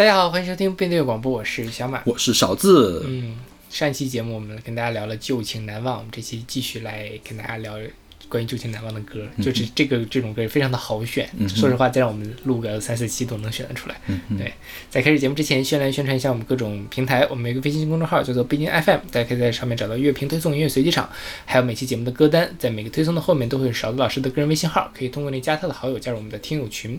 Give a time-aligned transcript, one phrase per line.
[0.00, 2.02] 大家好，欢迎收听背对广播，我是小马。
[2.06, 3.36] 我是勺子，嗯，
[3.68, 7.78] 上一期节目我们跟大家聊了旧情难忘，我们这期继续来跟大家聊
[8.28, 14.00] 关于旧情难忘的歌，就是这个这种歌非常的好选，嗯说实话，再让我们录个三四期都能选得出来。
[14.38, 14.52] 对，
[14.88, 17.26] 在开始节目之前，先来宣传一下我们各种平台。
[17.28, 21.08] 我们有一个微信公众号叫做北京 FM，大家可以在上面找到乐评推送、音乐随机场，
[21.44, 22.54] 还有每期节目的歌单。
[22.58, 26.98] 在每个推送的后面都会有勺子老师的个人微信号，可以通过那加他的好友加入我们的听友群。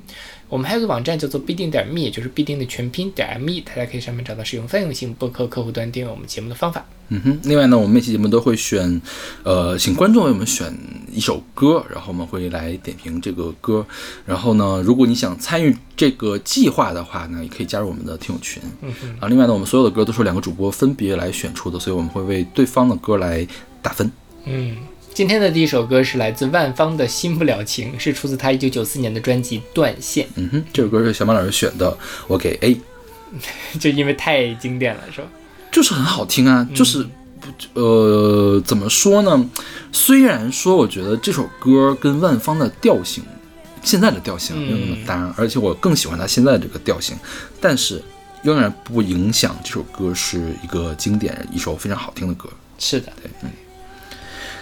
[0.49, 6.85] 我们还有个网站叫做必定点 me，也就是必定的全拼点 me，大家可以上面找到使用泛用性播客客户端订阅我们节目的方法。
[7.07, 7.39] 嗯哼。
[7.43, 9.01] 另外呢，我们每期节目都会选，
[9.43, 10.77] 呃，请观众为我们选
[11.13, 13.85] 一首歌，然后我们会来点评这个歌。
[14.25, 18.61] 然后呢，如果你想参与这个计划的话呢，也可以加入我们的听友群。
[18.81, 23.45] 嗯哼，啊，另外呢，我们所有的歌都是两个主播分别来选出的，所以我们会为对方的歌来
[23.81, 24.11] 打分。
[24.45, 24.77] 嗯。
[25.13, 31.97] 今天的第一首歌是来自万芳的《新不了情》，是出自他一九九四年的专辑《断线嗯哼，这首歌是小马老师选的，
[32.29, 32.75] 我给 A，》，
[33.77, 35.27] 就因为太经典了，是吧？
[35.69, 37.05] 就是很好听啊，就是。
[37.41, 39.49] 不，呃，怎么说呢？
[39.91, 43.23] 虽然说我觉得这首歌跟万芳的调性，
[43.83, 47.17] 现在的调性没有那么搭，而且我更喜欢她现在这个调性，
[47.59, 48.01] 但是
[48.43, 52.47] 仍然不影响这首歌是一个经典，一首非常好听的歌。
[52.77, 53.29] 是的，对。
[53.43, 53.49] 嗯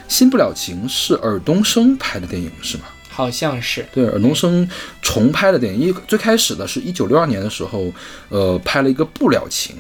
[0.08, 2.86] 新不了情是尔冬升拍的电影是吗？
[3.10, 3.86] 好像是。
[3.94, 4.68] 对，尔冬升
[5.04, 7.94] 重拍的电影，一最开始的是一九六二年的时候，
[8.30, 9.76] 呃，拍了一个不了情，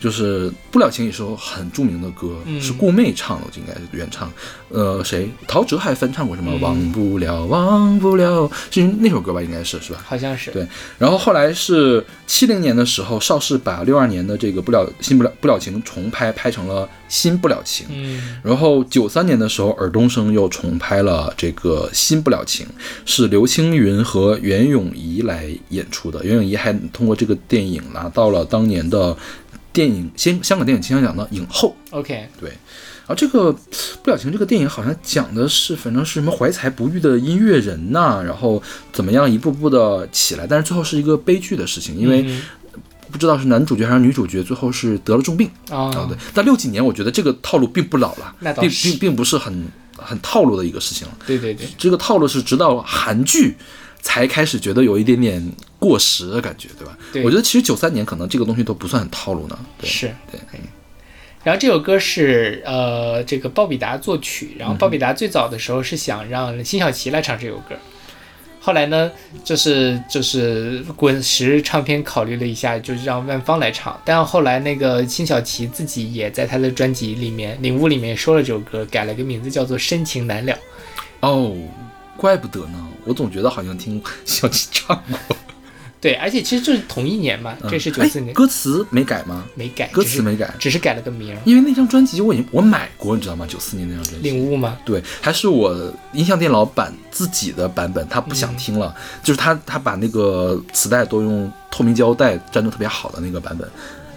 [0.00, 4.30] 就是不了情也是首很著名的歌，嗯是顾媚唱的，应该是原唱。
[4.68, 5.28] 呃，谁？
[5.46, 6.52] 陶喆还翻唱过什么？
[6.52, 9.42] 嗯忘不了，忘不了，是那首歌吧？
[9.42, 10.04] 应该是是吧？
[10.06, 10.66] 好像是，对
[10.98, 17.86] 然后后来是七零年的时候，邵氏把六二年的这个不了新不了不了情重拍，拍成了新不了情。
[17.90, 22.66] 嗯然后九三年的时候，尔冬升又重拍了这个《新不了情》，
[23.06, 26.24] 是刘青云和袁咏仪来演出的。
[26.24, 29.16] 袁咏仪还通过这个电影拿到了当年的
[29.78, 31.76] 电影香香港电影金像奖的影后。
[31.90, 33.52] ，OK，对，然后这个
[34.02, 38.60] 《不了情》这个电影好像讲的是，反正是什么怀才不遇的音乐人呐、然后
[38.92, 42.42] 怎么样一步步的起来，但是最后是一个悲剧的事情，因为嗯
[43.12, 45.48] 不知道是男主角还是女主角，最后是得了重病。
[45.70, 45.94] 啊。
[45.94, 49.64] 啊，对，但六几年我觉得这个套路并不老了，并并并不是很
[49.96, 51.14] 很套路的一个事情了。
[51.24, 53.54] 对对对，这个套路是直到韩剧
[54.02, 56.98] 才开始觉得有一点点过时的感觉，对吧？
[57.12, 59.58] 对我觉得其实九三年可能这个东西都不算很套路呢。
[59.80, 60.14] 对，是。
[60.30, 60.40] 对，
[61.44, 67.76] 然后这首歌是呃这个鲍比达作曲，然后嗯鲍比达最早的时候是想让辛晓琪来唱这首歌，
[68.60, 69.10] 后来呢
[69.44, 80.52] 就是就是滚石唱片考虑了一下，就是让万芳来唱，但后来那个辛晓琪自己也在他的专辑里面《领悟》里面说了这首歌，改了个名字叫做《深情难了》。
[81.20, 81.56] 哦，
[82.16, 85.36] 怪不得呢，我总觉得好像听小琪唱过。
[86.00, 89.44] 对，而且其实就是同一年嘛，这是九四哎年，歌词没改吗？
[89.56, 93.44] 没改，歌词没改，只是改了个名儿，因为那张专辑我已经我买过，你知道吗？
[93.48, 94.30] 九四年那张专辑。
[94.30, 94.78] 领悟吗？
[94.84, 98.94] 对，还是我音像店老板自己的版本，他不嗯想听了，
[99.24, 103.68] 就是他他把那个磁带都用透明胶带粘的特别好的那个版本，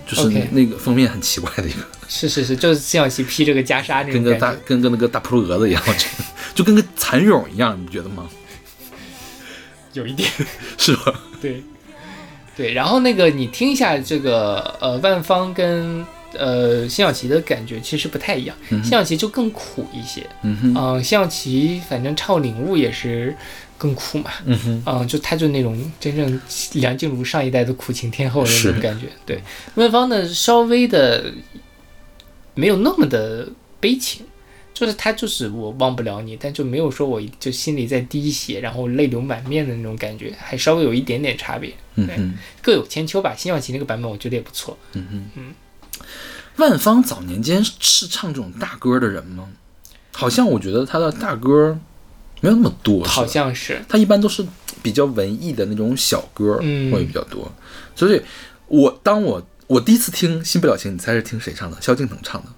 [0.06, 4.36] 就是那那个封面很奇怪的一个， 是是是，就是辛晓琪披着个袈裟那跟个。
[4.36, 6.06] 大跟个那个大扑棱蛾子一样，就
[6.54, 8.30] 就跟个蚕蛹一样，你不觉得吗？
[9.94, 10.30] 有一点。
[10.78, 11.14] 是吧？
[11.42, 11.62] 对，
[12.56, 16.06] 对，然后那个你听一下这个呃万芳跟
[16.38, 23.36] 呃辛晓琪的感觉其实不太一样，辛晓琪就更苦一些，嗯哼，嗯、辛晓琪反正唱领悟也是
[23.78, 26.40] 更苦嘛，嗯哼，嗯、就她就那种真正
[26.74, 29.42] 梁静茹上一代的苦情天后的那种感觉，对，
[29.76, 31.32] 万芳呢稍微的
[32.54, 33.48] 没有那么的
[33.80, 34.26] 悲情。
[34.74, 41.70] 就是他，就是我忘不了你，但就没有说我就心里在滴血，然后泪流满面的那种感觉，还稍微有一点点差别。
[41.96, 43.36] 对嗯哼，各有千秋吧。
[43.36, 44.78] 辛晓琪那个版本我觉得也不错。
[44.94, 45.54] 嗯哼，嗯。
[46.58, 49.50] 万芳早年间是唱这种大歌的人吗？
[50.12, 51.78] 好像我觉得他的大歌
[52.42, 54.46] 没有那么多，好像是，他一般都是
[54.84, 57.52] 比较文艺的那种小歌嗯会比较多，
[57.96, 58.22] 所以
[58.68, 61.78] 我当我我第一次听《新不了情》，你猜是听谁唱的？
[61.82, 62.50] 萧敬腾唱的。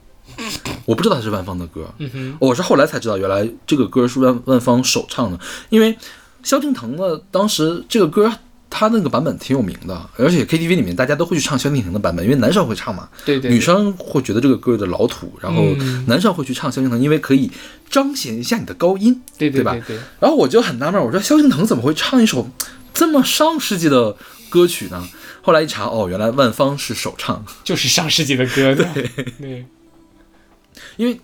[0.86, 1.94] 我不知道他是万芳的歌，
[2.40, 5.40] 我是后来才知道，原来这个歌是万万芳首唱的。
[5.70, 5.98] 因为
[6.44, 8.32] 萧敬腾的，当时这个歌
[8.70, 16.04] 他那个版本挺有名的，而且 KTV 里面大家都会去唱萧敬腾的版本，因为男生会唱嘛，对对，女生会觉得这个歌有点老土，然后嗯。
[16.08, 17.52] 男生会去唱萧敬腾，因为可以
[17.90, 19.22] 彰显一下你的高音。
[19.38, 22.50] 对对对吧对对，然后我就很纳闷，我说萧敬腾怎么会唱一首
[22.94, 24.16] 这么上世纪的
[24.50, 25.08] 歌曲呢？
[25.44, 29.10] 后来一查，哦，原来万芳是首唱， 就是上世纪的歌，对。
[29.40, 29.66] 对，
[30.98, 31.20] 因为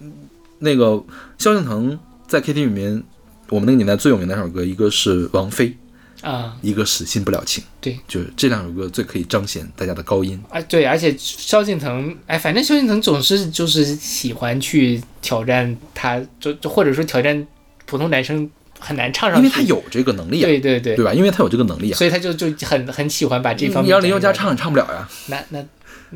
[0.60, 1.04] 那个
[1.38, 3.04] 萧敬腾在 KTV 里面，
[3.50, 5.76] 我们那个年代最有名的两首歌，一个是王菲，
[6.22, 10.42] 啊，一个是新不了情，对，就是这两首歌最可以彰显大家的高音。
[10.50, 17.48] 啊对，而且萧敬腾，哎，反正萧敬腾总是就是喜欢去挑战他，就就或者说挑战
[17.86, 18.50] 普通男生
[18.80, 21.14] 很难唱上去，因为他有这个能力啊，对对对对吧？
[21.14, 21.98] 因为他有这个能力啊。
[21.98, 23.86] 所以他就就很很喜欢把这方面。
[23.86, 25.66] 你让林宥嘉唱也唱不了呀，那那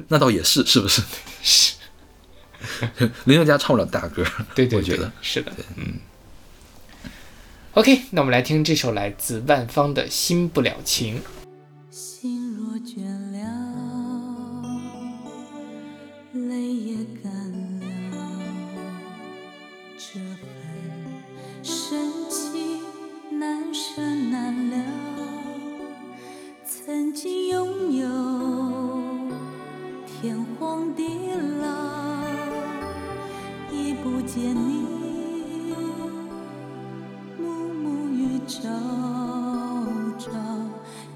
[0.10, 1.02] 那倒也是，是不是？
[1.42, 1.74] 是，
[3.25, 4.24] 林宥嘉唱不了大歌，
[4.56, 6.00] 对对，对我觉得是的，嗯。
[7.74, 11.18] OK，那我们来听这首来自万芳的《新不了情》。
[11.89, 13.39] 心若倦了，
[16.33, 17.31] 泪也干
[17.81, 18.18] 了，
[19.98, 20.45] 这份
[21.63, 22.80] 深情
[23.39, 24.75] 难舍难了。
[26.65, 28.07] 曾经拥有
[30.06, 31.04] 天荒地
[31.62, 32.03] 老，已
[34.13, 34.86] 不见你
[37.36, 38.69] 暮暮与朝
[40.19, 40.30] 朝，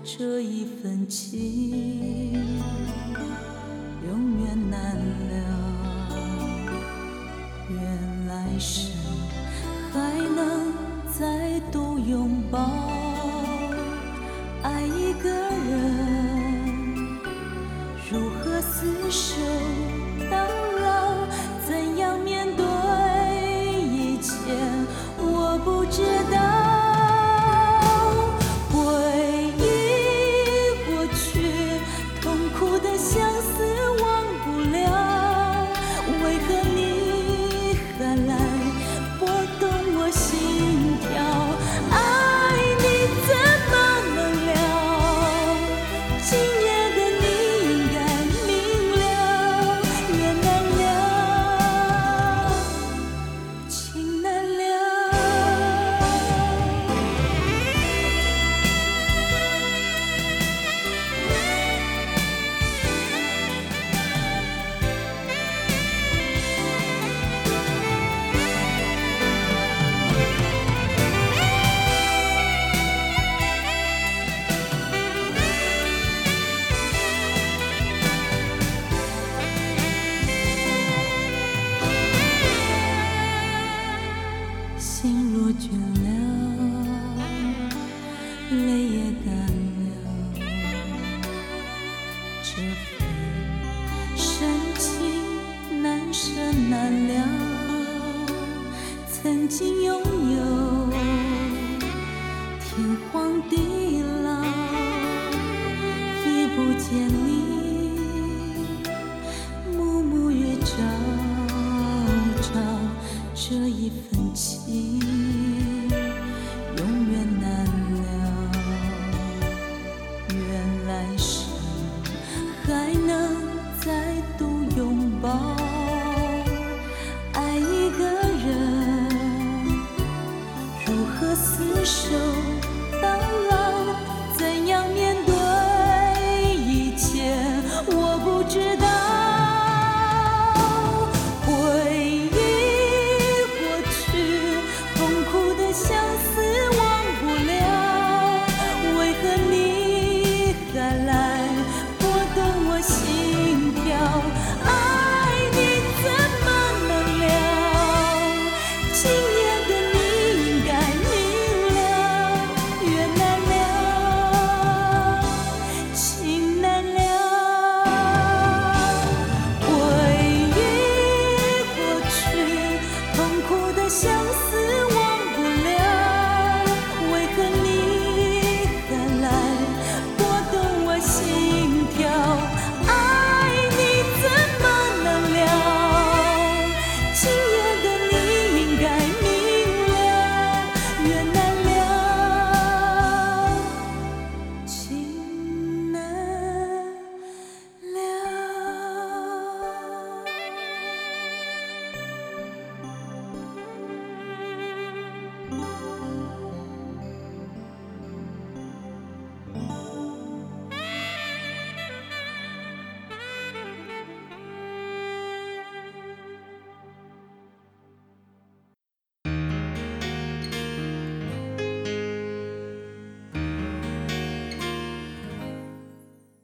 [0.04, 2.34] 这一份情
[4.04, 5.36] 永远难了。
[7.70, 7.78] 愿
[8.26, 8.92] 来生
[9.94, 10.74] 还能
[11.08, 12.58] 再度拥抱，
[14.64, 17.20] 爱一个人，
[18.12, 19.40] 如何厮守
[20.32, 20.36] 到
[20.82, 21.28] 老？
[21.68, 22.48] 怎样面
[25.90, 26.37] 知道。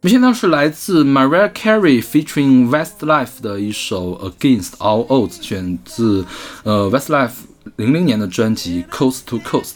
[0.03, 6.25] 我们现在是来自 Mariah Carey featuring Westlife 的一首 Against All Odds，选自
[6.63, 7.31] 呃 Westlife
[7.77, 9.75] 零零年的专辑 Coast to Coast。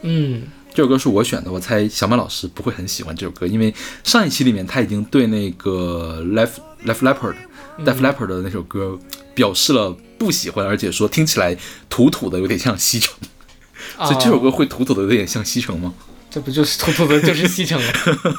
[0.00, 6.52] 嗯，这首歌是我选的，我猜小马老师不会很喜欢这首歌，因为上一期里面他已经对那个 Left
[6.86, 7.34] Left Leopard
[7.84, 8.98] Def Leppard 的那首歌
[9.34, 11.54] 表示了不喜欢，而且说听起来
[11.90, 13.14] 土土的，有点像西城。
[14.08, 15.92] 所以这首歌会土土的有点像西城吗？
[16.36, 17.92] 这不就是突突的，就是西城了？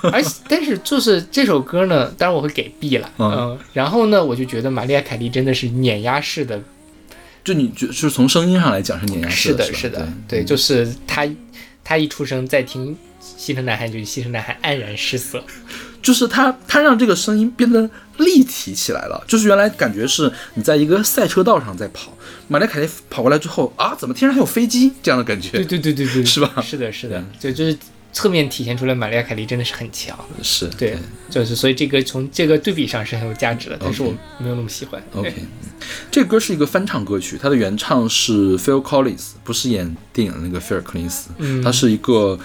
[0.14, 6.62] 而但是就是这首歌呢，当然我会给 B 了，嗯，然后呢，我就觉得玛丽亚凯莉真的是碾压式的，
[7.44, 11.28] 就你觉是从声音上来讲是碾压式的，是的，是的，对，就是他
[11.84, 15.44] 他一出生在听西城男孩，就西城男孩黯然失色，
[16.00, 22.14] 就是他他让这个声音变得立体起来了，就是原来感觉是你在一个赛车道上在跑。
[22.48, 25.50] 玛丽凯莉跑过来之后啊，怎么天上还有飞机这样的感觉？
[25.52, 26.54] 对对对对对， 是吧？
[26.62, 27.78] 是的，是的，就就是
[28.14, 30.18] 侧面体现出来，玛丽亚凯莉真的是很强。
[30.42, 30.98] 是对，
[31.30, 35.04] 就是所以这个从这个对比上是很有价值的，但是我没有那么喜欢。
[35.14, 35.34] OK，
[36.10, 41.30] 这歌是一个翻唱歌曲，它的原唱是 Phil Collins，不是演电影的那个菲尔·克林斯，
[41.64, 42.40] 他是一个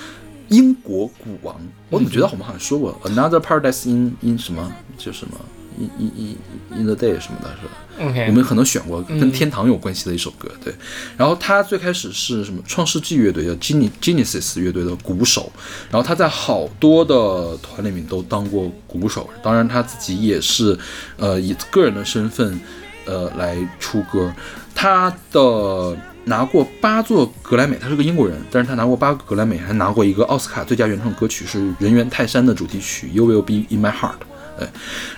[0.48, 1.56] 英国鼓王。
[1.88, 5.38] 我怎么觉得我们好像说过 Another Paradise in in 什么就什么
[5.78, 6.36] in in
[6.78, 8.24] in the day 什么的，是吧？
[8.26, 10.74] 我们可能选过跟天堂有关系的一首歌，对。
[11.16, 15.52] 然后他最开始是什么创世纪乐队叫 Genesis 乐队的鼓手，
[15.90, 20.76] 然后他在好多的团里面都当过鼓手，当然他自己也是，
[21.16, 22.58] 呃，以个人的身份，
[23.04, 24.32] 呃，来出歌。
[24.74, 34.12] 他的拿过八座格莱美，他是个英国人，但是他拿过八个格莱美，还拿过一个奥斯卡最佳原创歌曲是《人猿泰山》的主题曲《You Will Be in My Heart》。
[34.58, 34.68] 对，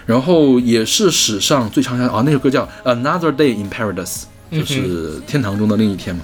[0.07, 4.23] 然后也是史上最畅销啊，那首歌叫《Another Day in Paradise》，
[4.59, 6.23] 就是天堂中的另一天嘛。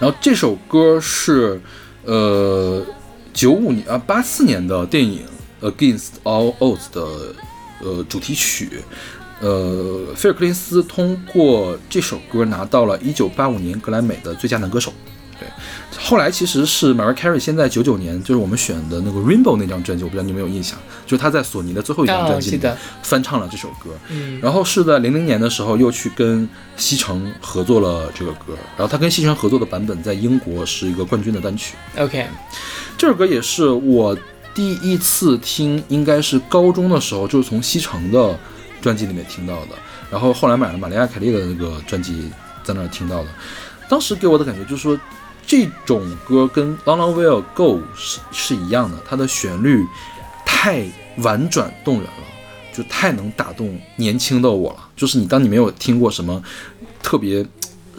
[0.00, 1.60] 然后这首歌是
[2.04, 2.84] 呃
[3.32, 5.20] 九五年啊八四年的电影
[5.70, 7.34] 《Against All Odds》的
[7.80, 8.82] 呃主题曲，
[9.40, 14.92] 呃，菲尔·克林斯通过这首歌拿到了一九八五年格莱美的最佳男歌手。
[15.42, 15.98] 对。
[15.98, 22.68] 后来其实是 Mariah Carey，现在九九年就是我们选的那个 Rainbow 那张专辑，我不知道你有没有印象，就是他在索尼的最后一张专辑里
[23.02, 23.90] 翻唱了这首歌。
[24.08, 31.76] 嗯，然后是在零零年的时候又去跟西城合作了这个歌，然后他跟西城合作的版本在英国是一个冠军的单曲。
[31.98, 32.26] OK，
[32.96, 34.16] 这首歌也是我
[34.54, 38.36] 第一次听，应该是高中的时候，就是从西城的
[38.80, 39.76] 专辑里面听到的，
[40.10, 42.30] 然后后来买了玛丽亚凯莉的那个专辑，
[42.64, 43.28] 在那儿听到的，
[43.88, 44.98] 当时给我的感觉就是说。
[45.46, 49.86] 这种歌跟《Long Long Will Go》是是一样的，它的旋律
[50.46, 50.86] 太
[51.18, 52.24] 婉转动人了，
[52.72, 54.88] 就太能打动年轻的我了。
[54.96, 56.42] 就是你当你没有听过什么
[57.02, 57.44] 特别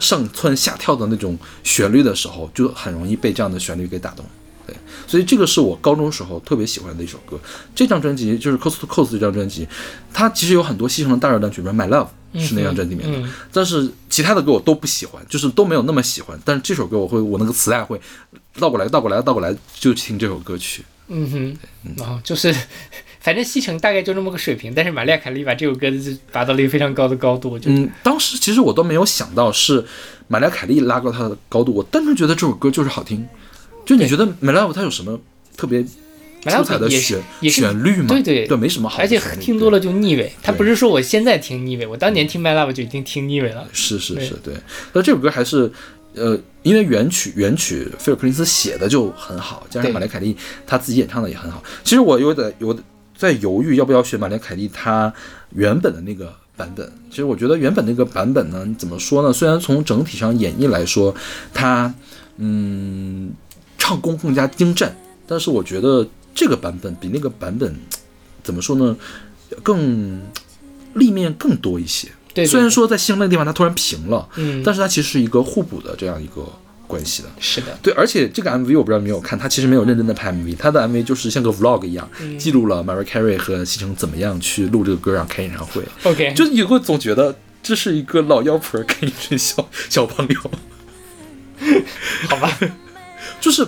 [0.00, 4.24] 上蹿下跳的那种旋律的时候，就很容易被这样的旋律给打动。
[4.66, 4.74] 对，
[5.06, 7.38] 所以这个是我高中时候特别喜欢的一首歌。
[7.74, 9.66] 这张专辑就是《Coast to Coast》这张专辑，
[10.12, 12.06] 它其实有很多西城的大热单曲，比如《My Love》。
[12.36, 16.36] 是那张专辑里面的，但是其他的歌我都不喜欢，就是都没有那么喜欢。
[16.44, 18.00] 但是这首歌我会，我那个磁带会
[18.58, 20.84] 倒过来，倒过来，倒过来就听这首歌曲。
[21.06, 21.56] 嗯哼，
[21.96, 22.52] 然后就是，
[23.20, 24.74] 反正西城大概就那么个水平。
[24.74, 25.98] 但是玛丽亚凯莉把这首歌就
[26.32, 27.56] 拔到了一个非常高的高度。
[27.66, 29.86] 嗯，当时其实我都没有想到是
[30.26, 33.24] 玛丽亚凯莉拉高她的高度，我单纯觉得这首歌就是好听。
[33.84, 35.20] 就你觉得《My Love》它有什么
[35.56, 35.84] 特别？
[36.46, 38.98] 出彩的旋旋律吗，对对对，没什么好。
[38.98, 40.30] 而且听多了就腻味。
[40.42, 43.66] 它不是说我现在听腻味，我当年听《My Love》就已经听腻味了。
[43.72, 44.52] 是是是，对。
[44.92, 45.72] 那这首歌还是，
[46.12, 50.36] 呃，因为原曲原曲菲尔·克林斯写的就很好，加上玛丽凯莉
[50.66, 51.64] 她自己演唱的也很好。
[51.82, 52.78] 其实我有点有
[53.16, 55.10] 在犹豫要不要选玛丽凯莉她
[55.54, 56.92] 原本的那个版本。
[57.08, 59.32] 其实我觉得原本那个版本呢，怎么说呢？
[59.32, 61.14] 虽然从整体上演绎来说，
[61.54, 61.94] 它
[62.36, 63.32] 嗯
[63.84, 66.06] 唱功更加精湛，但是我觉得。
[66.36, 67.72] 这个版本比那个版本
[68.42, 68.96] 怎么说呢？
[69.62, 70.20] 更
[70.94, 72.08] 立面更多一些。
[72.34, 76.44] 对，虽然说在新那个地方它突然平了，嗯，但是它其实是一个互补的这样一个
[76.88, 77.28] 关系的。
[77.38, 85.84] 是的，对，而且这个 MV 我不知道你没有看，它其实没有认真的拍 MV，它的 MV 就是像个 Vlog 一样，记录了 Mariah Carey 和西城怎么样去录这个歌，然后开演唱会。
[86.02, 90.50] OK，就是你会总觉得这是一个老妖婆跟一群小小朋友，
[92.28, 92.58] 好吧，
[93.40, 93.66] 就是。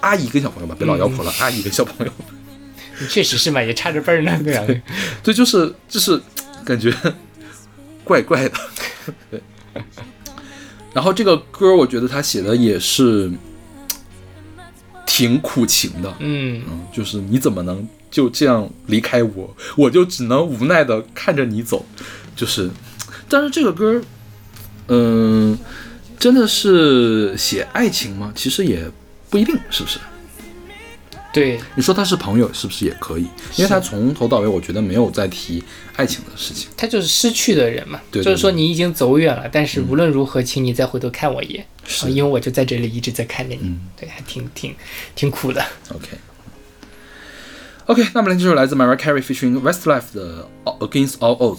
[0.00, 1.30] 阿姨跟小朋友吧，别老妖婆了。
[1.38, 2.12] 阿姨跟小朋友，
[3.10, 4.64] 确实是嘛，也差着辈儿呢，对吧？
[5.22, 6.18] 对，就是就是
[6.64, 6.90] 感觉
[8.02, 8.58] 怪怪的。
[9.30, 9.42] 对。
[10.94, 13.30] 然后这个歌，我觉得他写的也是
[15.04, 16.10] 挺苦情的。
[16.20, 19.54] 嗯嗯，就是你怎么能就这样离开我？
[19.76, 21.84] 我就只能无奈的看着你走。
[22.34, 22.70] 就是，
[23.28, 24.00] 但是这个歌，
[24.88, 25.58] 嗯，
[26.18, 28.32] 真的是写爱情吗？
[28.34, 28.90] 其实也。
[29.28, 29.98] 不一定是不是？
[31.32, 33.26] 对，你说他是朋友是不是也可以？
[33.56, 35.62] 因为他从头到尾，我觉得没有在提
[35.96, 36.68] 爱情的事情。
[36.76, 44.72] 他就是失去的人嘛，对对就是说你已经走远了，但是无论如何，请你再回头看我一眼，是啊因为我就在这里一直在看着你，嗯对，还挺挺
[45.16, 45.60] 挺苦的。
[45.92, 46.06] OK。
[47.86, 51.58] OK，那么这首来自 Mariah Carey featuring Westlife 的《Against All Odds》。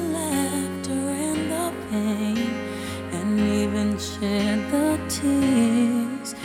[4.21, 6.35] share the tears.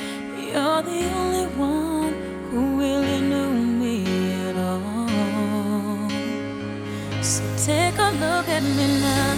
[0.41, 2.15] You're the only one
[2.49, 3.95] who really knew me
[4.49, 6.09] at all.
[7.23, 9.37] So take a look at me now.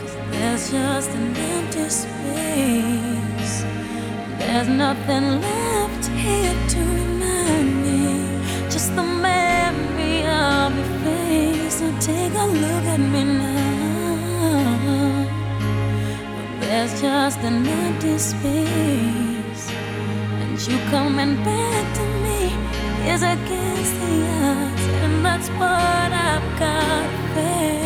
[0.00, 3.54] Cause there's just an empty space.
[4.38, 8.00] There's nothing left here to remind me.
[8.68, 11.76] Just the memory of your face.
[11.78, 13.57] So take a look at me now.
[17.00, 19.70] Just an empty space.
[20.40, 22.52] And you coming back to me
[23.08, 24.82] is against the odds.
[25.04, 27.78] And that's what I've got face.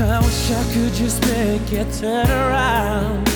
[0.00, 3.31] I wish I could just make it turn around.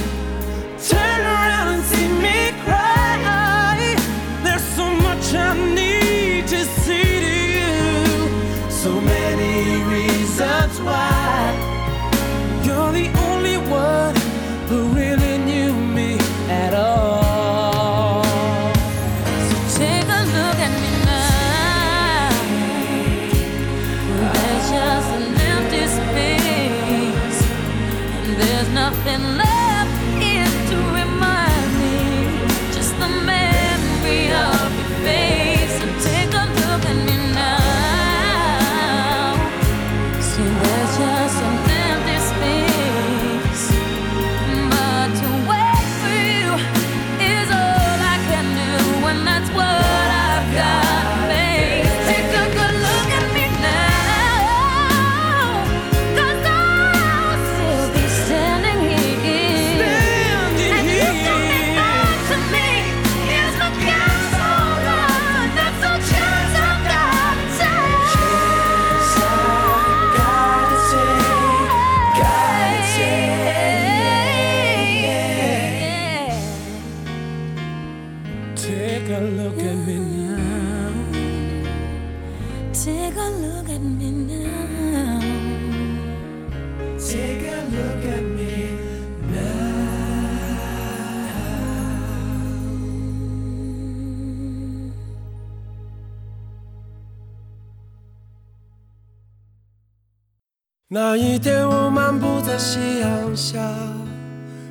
[100.99, 103.61] 那一天，我漫步在夕阳下，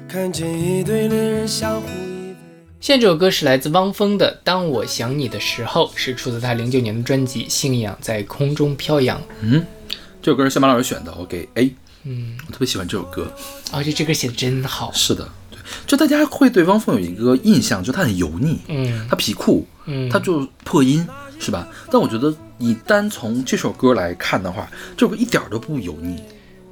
[0.07, 2.35] 看见一对恋人相互依偎。
[2.81, 9.19] 现在这首歌是来自汪峰的《当我想你的时候》，是出自他零九年的专辑《信仰在空中飘扬》。
[9.41, 9.63] 嗯
[10.19, 11.71] 这首歌是小马老师选的，我给 A。
[12.05, 13.31] 嗯，我特别喜欢这首歌。
[13.71, 14.91] 而且这歌写的真好。
[14.93, 21.07] 是的，对，就大家会对汪峰有一个印象，就他很油腻，嗯他皮裤，嗯，他就破音，
[21.39, 21.67] 是吧？
[21.91, 26.21] 但我觉得你单从这首歌来看的话，这首歌一点儿都不油腻，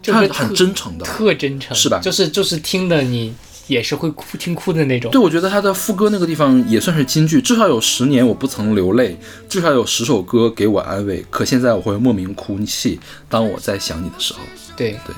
[0.02, 1.06] 这歌他很真诚的。
[1.06, 3.34] 特真诚，是吧就是就是听的你
[3.68, 5.12] 也是会哭听哭的那种。
[5.12, 9.18] 对，我觉得他的副歌那个地方也算是金句，至少有十年我不曾流泪，
[9.48, 11.26] 至少有十首歌给我安慰。
[11.30, 14.40] 可现在我会莫名哭泣，当我在想你的时候，
[14.76, 15.16] 对对，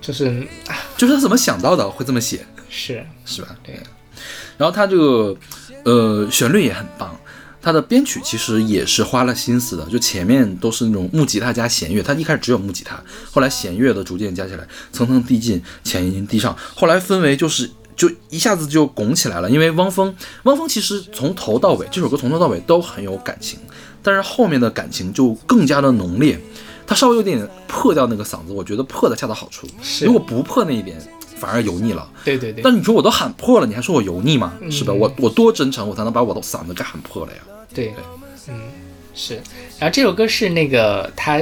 [0.00, 0.26] 就是
[0.68, 3.48] 啊，就是他怎么想到的会这么写，是是吧？
[3.62, 3.78] 对。
[4.58, 5.34] 然后他这个
[5.84, 7.18] 呃旋律也很棒，
[7.62, 17.70] 他的编曲其实也是花了心思的，就前面都是那种木吉他加弦乐，它一开始只有木吉他，后来弦乐的逐渐加起来，层层递进，前音递上，后来氛围就是。
[17.94, 20.12] 就一下子就拱起来了，因为汪峰，
[20.44, 23.58] 汪峰其实从头到尾这首歌从头到尾都很有感情，
[24.02, 26.40] 但是后面的感情就更加的浓烈，
[26.86, 29.68] 他稍微有点破掉那个嗓子，我觉得破的恰到好处，
[30.00, 30.96] 如果不破那一点，
[31.42, 32.08] 反而油腻了。
[32.24, 34.52] 对对对但你说我都喊破了，你还说我油腻吗？
[34.60, 34.92] 嗯是吧？
[34.92, 37.38] 我我多真诚，我才能把我的嗓子给喊破了呀。
[37.74, 37.92] 对，
[38.48, 38.54] 嗯，
[39.12, 39.34] 是，
[39.80, 41.40] 然后这首歌是那个他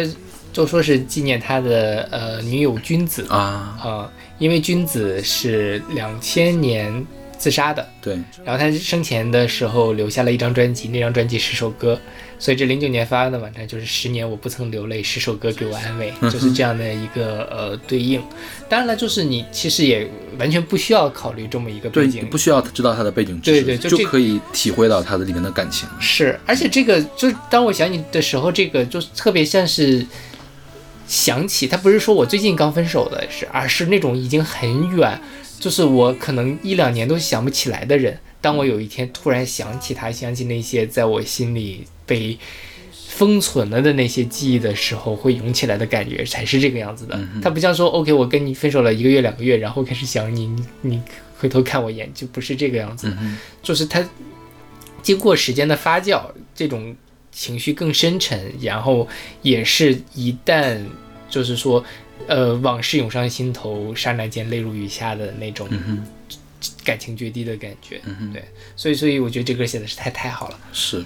[0.53, 7.07] 就说是纪念他的呃女友君子啊，啊、因为君子是两千年
[7.41, 11.99] 自杀的，对，然后他生前的时候留下了一张专辑，那张专辑十首歌，
[12.39, 18.23] 所以这零九年发的嘛，那就是十年我不曾流泪，十首歌给我安慰， 就是这样的一个呃对应。
[18.69, 20.07] 当然了，就是你其实也
[20.39, 25.89] 完全不需要考虑这么一个，背景你不，需要知道他的背景知识，对对就就可以体会到他的里面的感情。
[25.99, 30.07] 是，而且这个就是当我想你的时候，这个就特别像是
[31.09, 35.19] 想起，他不是说我最近刚分手的是，而是那种已经很远，
[35.61, 38.19] 就是我可能一两年都想不起来的人。
[38.41, 42.39] 当我有一天突然想起他，想起那些在我心里被
[43.09, 47.21] 封存了的那些记忆的时候，会涌起来的感觉才是这个样子的。
[47.43, 51.03] 他不像说 OK，我跟你分手了一个月、两个月，然后开始想你，你你
[51.39, 53.15] 回头看我一眼，就不是这个样子。
[53.63, 54.03] 就是他
[55.03, 56.23] 经过时间的发酵，
[56.55, 56.97] 这种
[57.31, 59.07] 情绪更深沉，然后
[59.43, 60.79] 也是一旦
[61.29, 61.85] 就是说，
[62.27, 65.69] 呃，往事涌上心头，刹那间泪如雨下的那种
[66.85, 68.01] 感情决堤的感觉。
[68.33, 68.45] 对，
[68.77, 70.59] 所以所以我觉得这歌写的是太太好了。
[70.73, 71.05] 是，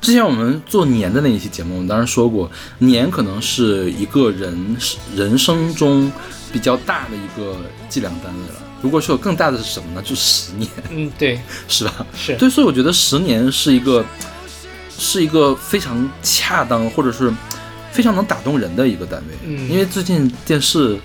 [0.00, 4.76] 之前我们做年的那一期节目，我们当时说过，年可能是一个人
[5.14, 6.10] 人生中
[6.52, 7.56] 比较大的一个
[7.88, 8.62] 计量单位了。
[8.80, 10.02] 如果说有更大的是什么呢？
[10.02, 12.06] 就是十年，嗯，对， 是吧？
[12.16, 14.04] 是，对，所以我觉得十年是一个
[14.90, 17.32] 是一个非常恰当，或者是
[17.92, 19.34] 非常能打动人的一个单位。
[19.44, 20.98] 嗯因为最近电视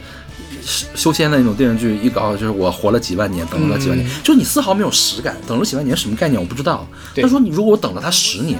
[0.63, 5.37] 修修仙的那种电视剧一搞，就是我活了几万年，等了几万年，嗯就是你丝毫没有实感。
[5.45, 6.41] 等了几万年什么概念？
[6.41, 6.87] 我不知道。
[7.15, 8.57] 他说你如果我等了他十年，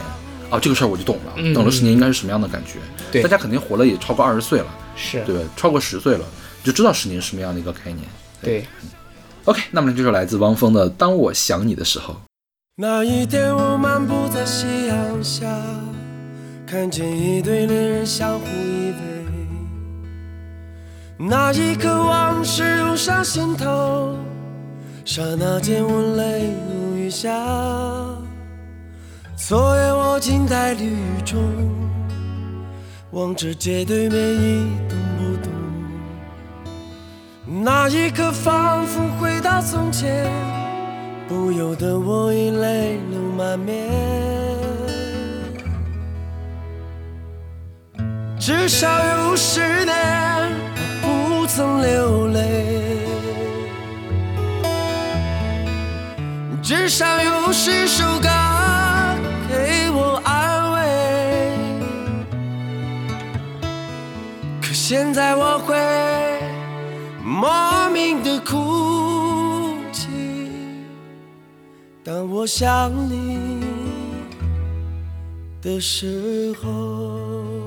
[0.50, 1.34] 啊，这个事儿我就懂了。
[1.38, 2.80] 嗯等了十年应该是什么样的感觉？
[3.12, 5.36] 对大家肯定活了也超过二十岁了，是，对？
[5.56, 6.26] 超过十岁了，
[6.62, 8.00] 你就知道十年是什么样的一个概念。
[8.42, 8.66] 对。
[9.46, 12.14] OK，那么这首来自汪峰的《当我想你的时候》。
[12.76, 15.48] 那一天，我漫步在夕阳下，
[16.70, 18.96] 看见一对恋人相互依偎。
[21.18, 24.18] 那一刻，往事涌上心头，
[25.06, 27.32] 刹那间我泪如雨下。
[29.38, 31.40] 昨夜我静在绿雨中，
[33.12, 35.50] 望着街对面一动不动。
[37.64, 40.30] 那一刻，仿佛回到从前。
[41.30, 44.47] 不由得我已泪流满面。
[48.48, 48.88] 至少
[49.28, 49.94] 有十年
[51.04, 52.98] 我不曾流泪，
[56.64, 58.30] 至少有十首歌
[59.50, 60.80] 给我安慰。
[64.62, 65.76] 可现在我会
[67.22, 70.08] 莫名的哭泣。
[72.02, 73.60] 当我想你
[75.62, 77.67] 的时候，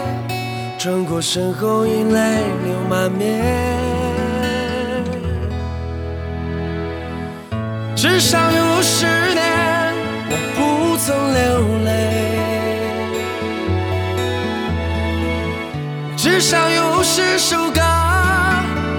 [0.83, 3.39] 转过身后已泪流满面。
[7.95, 9.93] 至少有十年
[10.31, 11.39] 我不曾流
[11.85, 11.89] 泪，
[16.17, 17.79] 至少有十首歌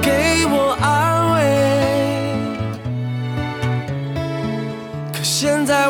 [0.01, 1.37] 给我安慰。
[5.12, 5.88] 可现在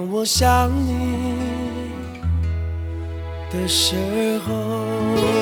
[0.00, 1.36] 当我想你
[3.52, 5.39] 的时候。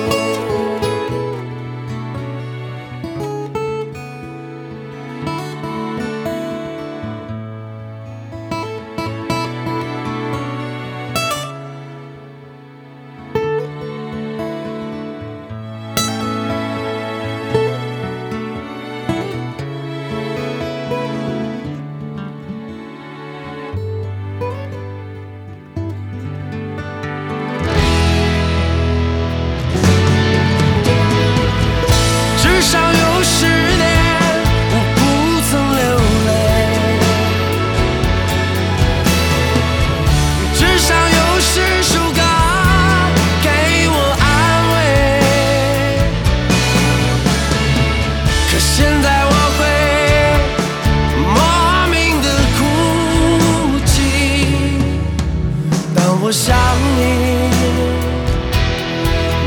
[56.29, 56.55] 我想
[56.99, 57.49] 你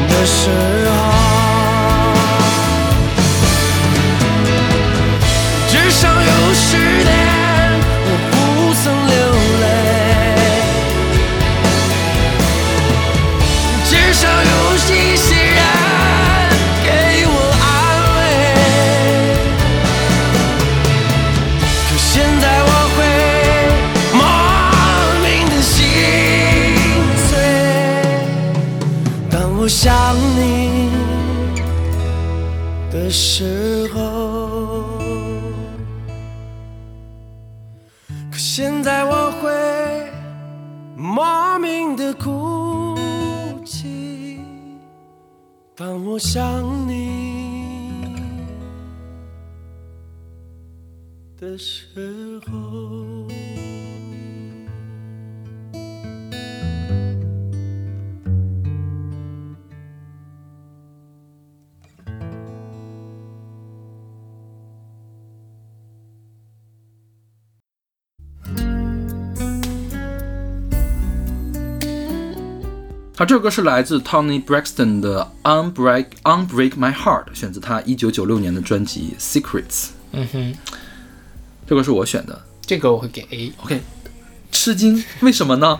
[0.09, 0.49] 的时
[0.89, 1.20] 候，
[51.93, 53.27] 时候。
[73.17, 75.31] 好，这首歌是来自 Tony Braxton 的
[75.73, 79.67] 《Unbreak Unbreak My Heart》，选自他一九九六年的专辑《Secrets》。
[80.13, 80.55] 嗯哼，
[81.71, 82.37] 这个是我选的。
[82.65, 83.53] 这个我会给 A。
[83.63, 83.79] OK，
[84.51, 85.79] 吃惊，为什么呢？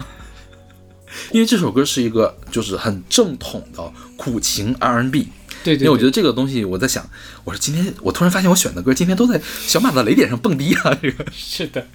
[1.34, 5.28] 因为这首歌是一个就是很正统的苦情 R&B。
[5.66, 7.06] 对对对，因为我觉得这个东西，我在想，
[7.44, 11.86] 我说今天我突然发现我选的歌今天都在小马的雷点上蹦迪啊，这个是的，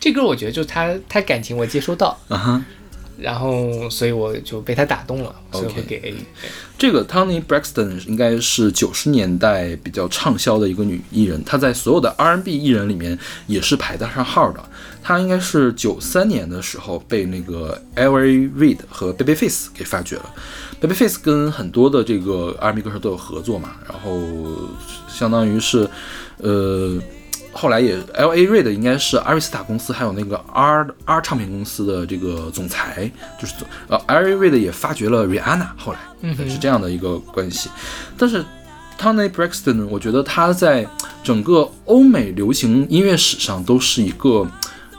[0.00, 2.64] 这歌我觉得就他他感情我接收到，啊哈。
[3.18, 6.14] 然后所以我就被他打动了，所以会给 A。
[6.78, 14.62] 这个 Tony Braxton 应该是九十年代比较畅销的一个女艺人，她在所有的 R&B 艺人里面也是排得上号的。
[15.02, 20.34] 她应该是九三年的时候被那个 Avery Reed 和 Babyface 给发掘了。
[20.80, 24.20] Babyface 跟很多的这个 R&B 歌手都有合作嘛，然后
[25.08, 25.88] 相当于是，
[26.38, 27.00] 呃。
[27.56, 37.70] 后来也，L A Reid 应该是阿瑞斯塔公司还有那个 R R 唱片公司的这个总裁，就是总呃 L A Reid 也发掘了 Rihanna，后来嗯是这样的一个关系。
[38.18, 38.44] 但是
[39.00, 40.86] Tony Braxton，我觉得他在
[41.22, 44.46] 整个欧美流行音乐史上都是一个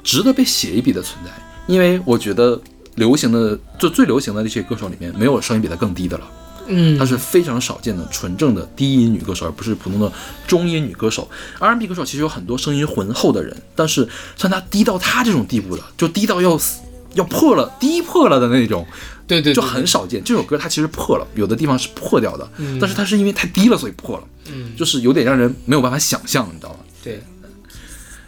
[0.04, 1.32] 值得被写一笔的存在，
[1.66, 2.60] 因为我觉得
[2.96, 6.28] 流行的就最流行的那些歌手里面，没有声音比他更低的了。
[6.68, 6.98] 嗯。
[6.98, 10.12] 她是非常少见的纯正的低音女歌手，而不是普通的
[10.48, 11.30] 中音女歌手。
[11.60, 16.82] R&B 歌手其实有很多声音浑厚的人，但是像她低到她这种地步的，就低到要死
[17.14, 18.86] 要破了，低破了的那种，
[19.26, 20.24] 对对，就很少见。
[20.24, 22.48] 这首歌它其实破了，有的地方是破掉的，
[22.80, 24.76] 但是它是因为太低了所以破了，嗯。
[24.76, 26.80] 就是有点让人没有办法想象，你知道吗？
[27.04, 27.22] 对，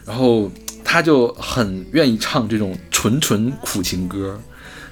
[0.05, 0.49] 然后
[0.83, 4.39] 他就很愿意唱这种纯纯苦情歌，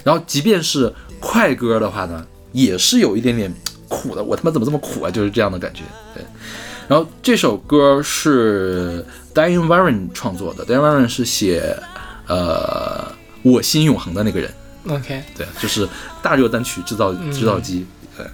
[0.03, 2.25] 然后即便是快歌的话呢，
[2.58, 3.54] 也是有一点点
[3.88, 4.24] 苦的。
[4.24, 5.12] 我他妈怎么这么苦啊？
[5.12, 5.82] 就是这样的感觉。
[6.15, 6.24] 对，
[6.88, 11.78] 然后这首歌是 Diane Warren 创作的，Diane Warren 是写
[12.28, 13.12] 呃
[13.43, 14.52] 我心永恒的那个人。
[14.89, 15.88] OK，对，就是
[16.24, 17.86] 大热单曲制造制造机。
[18.17, 18.26] 对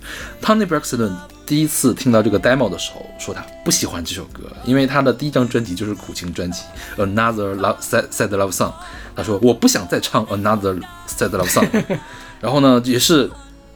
[0.42, 1.12] ，Tony Braxton
[1.46, 6.62] 第一次听到这个 demo 的时候，说他不喜欢这首歌，因为他的第一张专辑就是苦情专辑
[7.04, 8.70] 《Another Love Sad Sad Love Song》。
[9.16, 11.68] 他说我不想再唱 Another Sad Love Song。
[12.40, 13.30] 然后呢，也是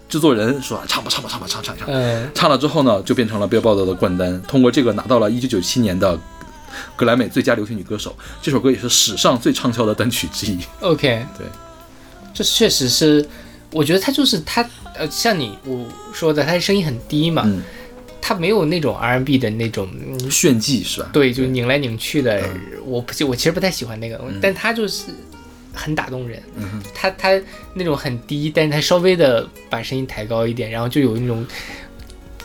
[0.10, 1.88] 制作人说唱吧唱吧唱吧唱唱唱。
[1.90, 6.18] 嗯唱了之后呢，就变成了 Billboard 的冠单，通过这个拿到了1997年的
[6.96, 8.16] 格莱美最佳流行女歌手。
[8.42, 10.60] 这首歌也是史上最畅销的单曲之一。
[10.82, 11.46] ，OK，对，
[12.34, 13.28] 这确实是，
[13.72, 14.62] 我觉得他就是他，
[14.96, 17.62] 呃，像你我说的，他声音很低嘛，嗯，
[18.22, 21.10] 他没有那种 R&B 的那种，嗯炫技是吧？
[21.12, 25.06] 对，就拧来拧去的，嗯我不我其实不太喜欢那个，但他就是
[25.78, 27.30] 很打动人，嗯他他
[27.74, 31.46] 那种很低，但是他稍微的把声音抬高一点，然后就有那种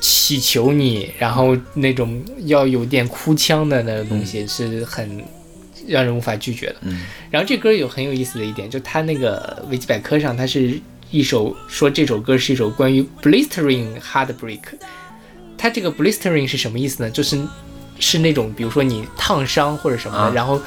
[0.01, 5.25] 祈求你，然后那种要有点哭腔的那个东西是很
[5.89, 6.77] 让人无法拒绝的。
[6.83, 10.79] 嗯然后这歌有很有意思的一点，就它那个维基百科上，它是
[11.11, 14.61] 一首说这首歌是一首关于 blistering heartbreak。
[15.57, 17.11] 它这个 blistering 是什么意思呢？
[17.11, 17.41] 就是
[18.01, 20.61] 是那种比如说你烫伤或者什么的，啊然后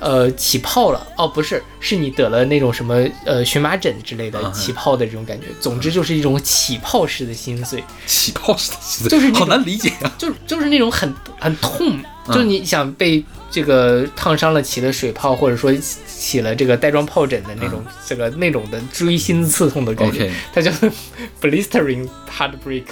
[0.00, 5.46] 呃起泡了，哦不是，是你得了那种什么呃荨麻疹之类的啊起泡的这种感觉。
[5.60, 7.82] 总之就是一种起泡式的心碎。
[8.06, 10.12] 起泡式的心碎就是好难理解啊。
[10.18, 15.72] 就就是那种很很痛，嗯就是你想被这个烫伤了起了水泡，或者说
[16.06, 20.70] 起了这个带状疱疹的那种、这个那种的锥心刺痛的感觉它叫
[21.40, 22.84] blistering heartbreak。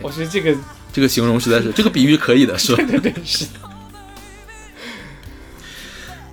[0.00, 0.56] 我觉得这个
[0.92, 2.82] 这个形容实在是，这个比喻可以的，是吧？
[2.88, 3.44] 对对是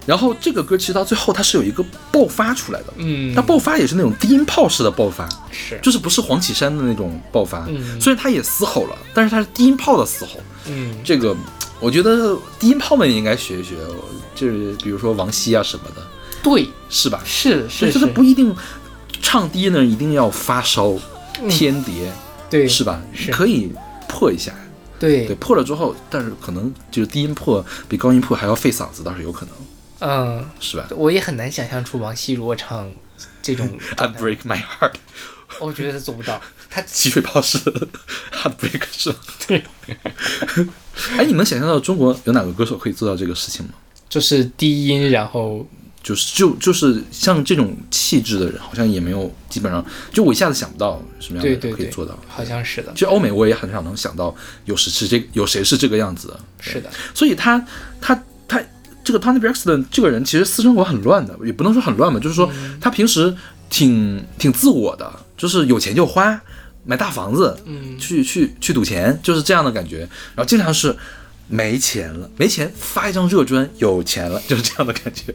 [0.05, 3.33] 然后这个歌其实到最后它是有一个爆发出来的，嗯。
[3.33, 7.65] 它爆发也是那种低音炮式的爆发，是，就是不是黄绮珊的那种爆发。
[7.67, 7.99] 嗯。
[7.99, 10.39] 虽然他也嘶吼了，但是他是低音炮的嘶吼。
[10.67, 10.95] 嗯。
[11.03, 11.35] 这个
[11.79, 13.75] 我觉得低音炮们也应该学一学，
[14.35, 16.01] 就是比如说王晰啊什么的，
[16.43, 17.21] 对，是吧？
[17.25, 17.93] 是是是。
[17.93, 18.55] 就是不一定
[19.21, 20.93] 唱低呢，一定要发烧、
[21.49, 22.11] 天碟，
[22.49, 23.01] 对是吧？
[23.13, 23.31] 是。
[23.31, 23.71] 可以
[24.07, 24.53] 破一下。
[24.99, 25.25] 对。
[25.25, 29.55] 对，破了之后，但是可能就是低音破比高音破还要费嗓子，倒是有可能，
[30.07, 32.91] 嗯，是吧我也很难想象出王希如果唱
[33.41, 33.67] 这种？
[33.97, 34.93] I break my heart，
[35.59, 36.39] 我觉得他做不到。
[36.69, 37.57] 他 起水泡是
[38.31, 39.17] heartbreak 是吧？
[39.47, 39.63] 对，
[41.17, 43.71] 哎，你能想象到中国有哪个歌手可以做到这个事情吗？
[44.09, 45.65] 就是低音，然后
[46.03, 52.17] 就是就就是像这种气质的人，好像也没有，基本上就我一下子想不到什么样的人可以做到。
[52.27, 57.57] 好像是的，就欧美我也很少能想到有谁是这有谁是这个样子的，是的，所以他
[58.01, 58.21] 他他
[59.05, 63.33] 这个 Tony Braxton 这个人其实私生活很乱的，也不能说很乱吧，就是说嗯他平时
[63.69, 66.41] 挺挺自我的，就是有钱就花，
[66.83, 69.99] 买大房子，嗯去去去赌钱，就是这样的感觉。
[70.35, 70.95] 然后经常是
[71.47, 75.33] 没钱了，没钱发一张热砖，有钱了，就是这样的感觉，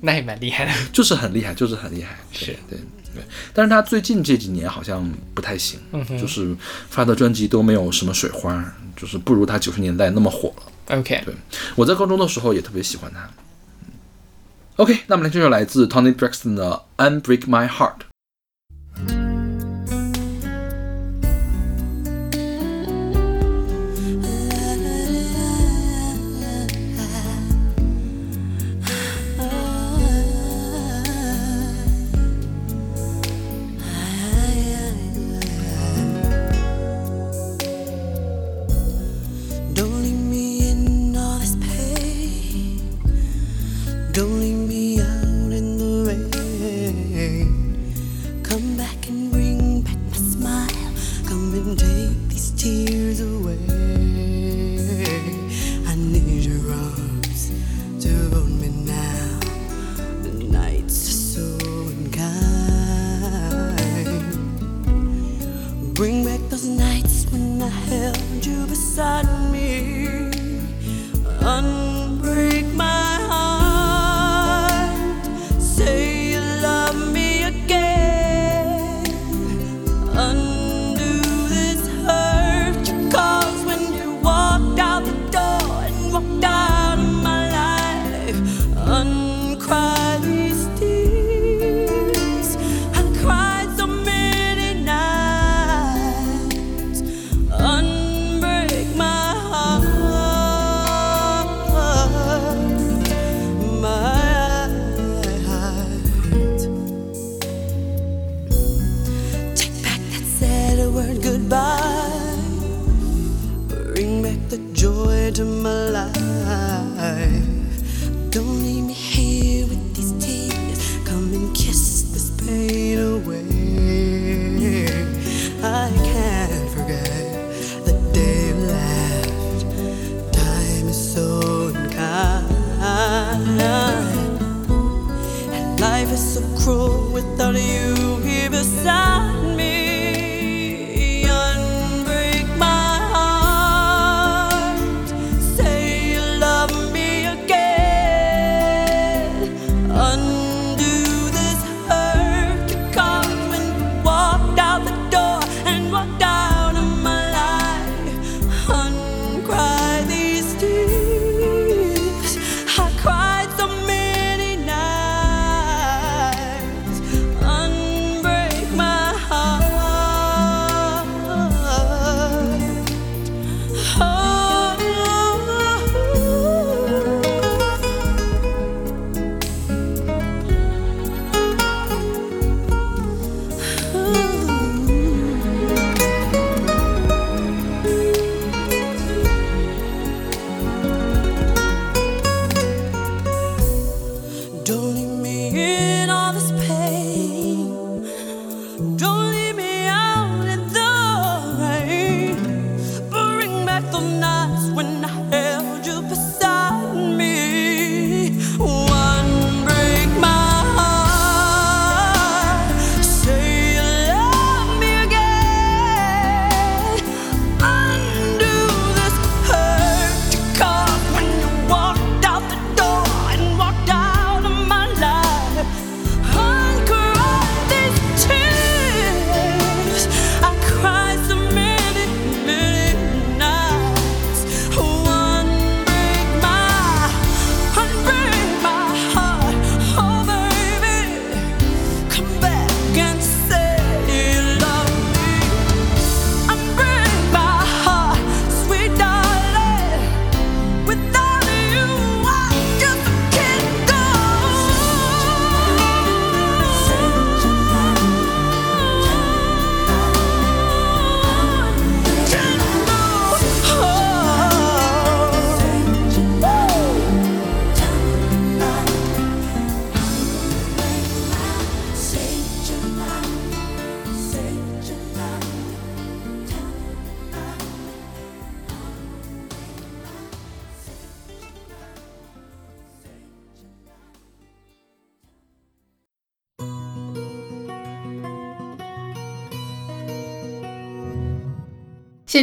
[0.00, 0.72] 那也蛮厉害的。
[0.92, 2.18] 就是很厉害，就是很厉害。
[2.32, 2.78] 对是对
[3.14, 6.56] 对，但是他最近这几年好像不太行，嗯就是
[6.90, 8.64] 发的专辑都没有什么水花，
[8.96, 10.71] 就是不如他九十年代那么火了。
[10.88, 11.34] OK，对，
[11.76, 13.28] 我在高中的时候也特别喜欢他。
[14.76, 17.98] OK，那么来这首来自 Tony Braxton 的《Unbreak My Heart》。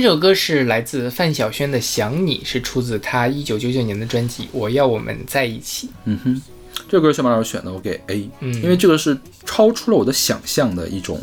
[0.02, 5.88] 这首歌是来自范晓萱的《想你》，是出自她一九九九年的专辑《我要我们在一起》。
[6.06, 6.42] 嗯哼，
[6.88, 8.54] 这首歌小马老师选的，我给 A，、嗯。
[8.64, 11.22] 因为这个是超出了我的想象的一种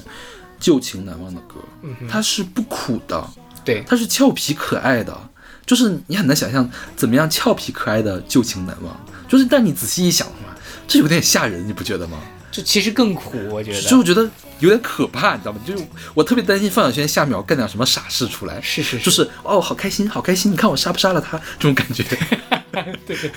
[0.61, 3.27] 旧情难忘的歌，嗯它是不苦的，
[3.65, 5.19] 对，它是俏皮可爱的，
[5.65, 8.95] 就是你很难想象怎么样俏皮可爱的旧情难忘，
[9.27, 10.55] 就是但你仔细一想的话，
[10.87, 12.19] 这有点吓人，你不觉得吗？
[12.51, 13.81] 就其实更苦，我觉得。
[13.83, 14.29] 就我觉得
[14.61, 15.61] 有点可怕，你知道吗？
[15.67, 15.85] 就是
[16.15, 19.05] 我特别担心范晓萱下秒干点什么傻事出来，是是是。
[19.05, 22.03] 就是哦，好开心，好开心，你看我杀不杀了他，这种感觉。
[22.03, 22.19] 对
[23.07, 23.31] 对对，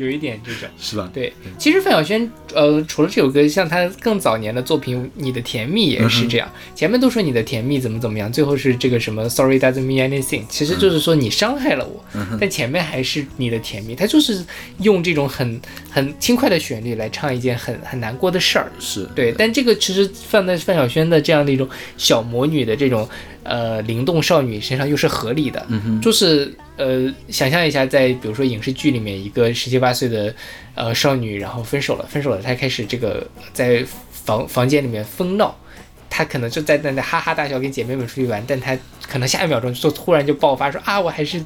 [0.00, 0.68] 有一点这种。
[0.78, 1.10] 是吧？
[1.12, 6.50] 对，其实范晓萱，呃，除了这首歌，像她更早年的作品《你的甜蜜》也是这样。
[6.74, 12.04] 前面都说你的甜蜜怎么怎么样，最后是这个什么 “Sorry doesn't mean anything”，其实就是说你伤害了我，
[12.40, 13.94] 但前面还是你的甜蜜。
[13.94, 14.44] 她就是
[14.78, 18.72] 用这种很很轻快的旋律来唱一件很很难过的事儿。
[18.78, 23.08] 是对，但这个其实放在范晓萱的这样的一种小魔女的这种
[23.42, 25.66] 呃灵动少女身上又是合理的，
[26.00, 30.34] 就是呃，想象一下，在比如说影视剧里面，一个十七八岁的
[30.74, 35.54] 呃少女，然后分手了，分手了，她开始这个在房房间里面疯闹，
[36.08, 38.76] 她可能就在那那哈哈大笑，跟姐妹们出去玩，但她
[39.08, 41.44] 可能下一秒钟就突然就爆发说啊，我还是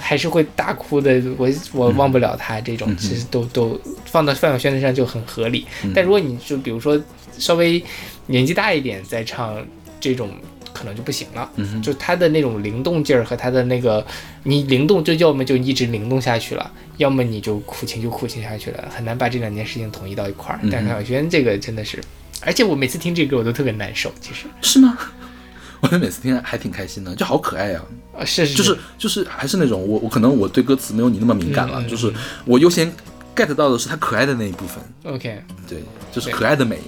[0.00, 5.66] 还是会大哭的，我我忘不了他这种，其实都都放到范晓萱身上就很合理。
[5.94, 7.00] 但如果你就比如说
[7.38, 7.82] 稍微
[8.26, 9.64] 年纪大一点再唱
[10.00, 10.30] 这种，
[10.76, 11.50] 可能就不行了。
[11.56, 14.04] 嗯就他的那种灵动劲儿和他的那个，
[14.42, 20.60] 你灵动就要么就一直灵动下去了，要么你就苦情就苦情下去了，很难把这两件事情统一到一块儿。
[20.62, 22.02] 嗯但是范晓萱这个真的是，
[22.42, 24.44] 而且我每次听这歌我都特别难受，其实。
[24.60, 24.98] 是吗？
[25.80, 27.82] 我每次听还挺开心的，就好可爱呀、
[28.18, 32.12] 啊是就是就是还是那种我我可能我对歌词没有你那么敏感了，就是
[32.46, 32.90] 我优先
[33.36, 35.42] get 到的是他可爱的那一部分，OK。
[35.68, 36.78] 对，就是可爱的美，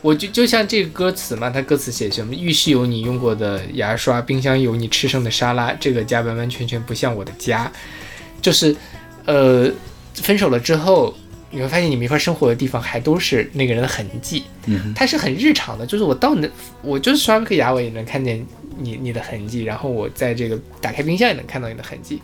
[0.00, 2.32] 我就就像这个歌词嘛，它歌词写什么？
[2.34, 7.70] 浴室有你用过的牙刷，冰箱有你吃剩的沙拉，这个家完完全全不像我的家。
[8.40, 8.74] 就是，
[9.24, 9.68] 呃，
[10.14, 11.12] 分手了之后，
[11.50, 15.84] 你会发现你没法生活的地方还都是那个人的痕迹，嗯，它是很日常的。
[15.84, 16.48] 就是我到那，
[16.80, 18.46] 我就是刷个牙，我也能看见
[18.78, 22.22] 你你的痕迹，然后我在这个打开冰箱也能看到你的痕迹，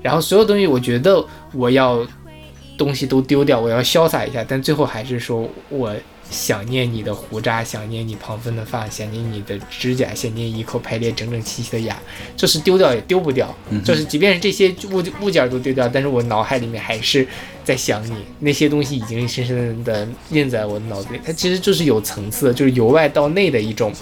[0.00, 2.06] 然后所有东西，我觉得我要
[2.78, 5.92] 东西都丢掉，我要潇洒一下，但最后还是说我
[6.30, 11.96] 想念你的胡渣，想念你旁分的发，想念你的指甲，想念一口排列整整齐齐的牙，
[12.36, 13.54] 就是丢掉也丢不掉，
[13.84, 17.26] 就是即便是这些物物件都丢掉，但是我脑海里面还是
[17.64, 23.92] 在想你，那些东西已经深深的印在我的脑子里，它其实就是有层次的，就是由外到内的一种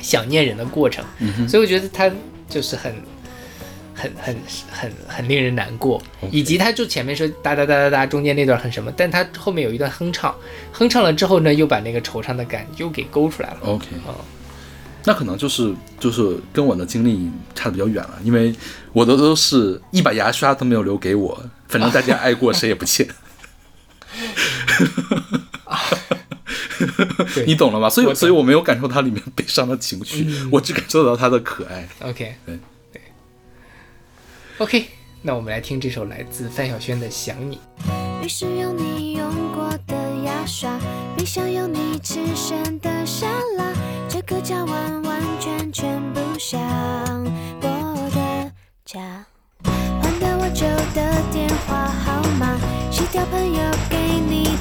[0.00, 1.04] 想念人的过程，
[1.48, 2.10] 所以我觉得它
[2.48, 2.94] 就是很。
[3.94, 4.36] 很很
[4.70, 10.34] 很很令人难过，以及他就前面说哒哒哒哒哒，中间那段很什么，但他后面有一段哼唱，
[10.72, 13.58] 哼唱了之后呢，又把那个惆怅的感又给勾出来了。
[13.62, 14.14] OK，哦
[15.06, 15.70] 那可能就是
[16.00, 18.54] 就是跟我的经历差的比较远了，因为
[18.94, 23.06] 我的都是一把牙刷都没有留给我，反正大家爱过谁也不欠。
[27.34, 27.90] 对你懂了吧？
[27.90, 31.86] 所以所以我没有感受到里面悲伤的情绪，我只感受到他的可爱。
[32.00, 32.58] OK，对对
[34.58, 34.86] ，OK，
[35.22, 37.60] 那我们来听这首来自范晓萱的《想你》。
[38.24, 39.94] 浴室有你用过的
[40.24, 40.78] 牙刷，
[41.16, 43.26] 冰箱有你吃剩的沙
[43.58, 43.72] 拉，
[44.08, 46.58] 这个家完完全全不像
[47.60, 48.52] 我的
[48.84, 49.26] 家。
[49.62, 52.56] 换掉我旧的电话号码，
[52.90, 53.96] 洗掉朋友给
[54.28, 54.53] 你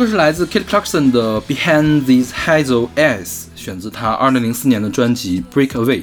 [0.00, 6.02] 好，这个是来自 Kit Clarkson 的《Behind These Hazel Eyes》，选自他2004年的专辑《Breakaway》。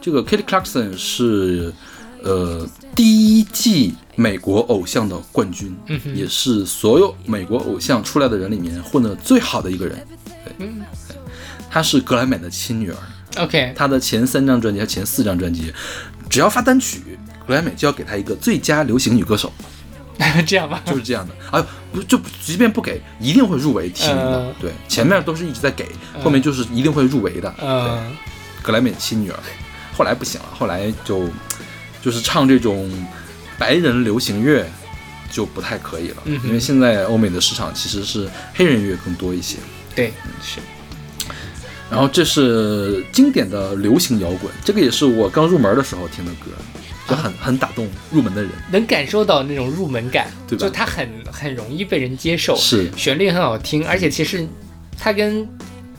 [0.00, 1.72] 这个 Kit Clarkson 是
[2.22, 2.64] 呃
[2.94, 5.76] 第一季美国偶像的冠军，
[6.14, 10.06] 也是所有美国偶像出来的人里面混的最好的一个人。
[10.56, 10.68] 对，
[11.68, 12.96] 她是格莱美的亲女儿。
[13.38, 15.72] OK，她的前三张专辑和前四张专辑，
[16.30, 17.00] 只要发单曲，
[17.48, 19.52] 格莱美就要给她一个最佳流行女歌手。
[20.46, 21.34] 这样吧，就是这样的。
[21.50, 24.42] 啊，不就即便不给，一定会入围提名的。
[24.42, 24.54] 嗯。
[24.60, 25.86] 对，前面都是一直在给，
[26.22, 27.54] 后面就是一定会入围的。
[27.60, 29.38] 嗯，对，格莱美亲女儿，
[29.96, 31.28] 后来不行了，后来就
[32.00, 32.90] 就是唱这种
[33.58, 34.66] 白人流行乐
[35.30, 39.58] 就不太可以了，嗯因为现在欧美的市场其实是黑人乐更多一些。
[39.94, 40.12] 对，
[40.42, 40.58] 是，
[41.90, 46.50] 然后这是经典的流行摇滚，这个也是我刚入门的时候听的歌，
[47.12, 48.50] 就很很打动入门的人。
[48.70, 54.46] 能感受到那种入门感，对吧就它很很容易被人接受，是旋律很好听，而且其实
[54.98, 55.46] 它跟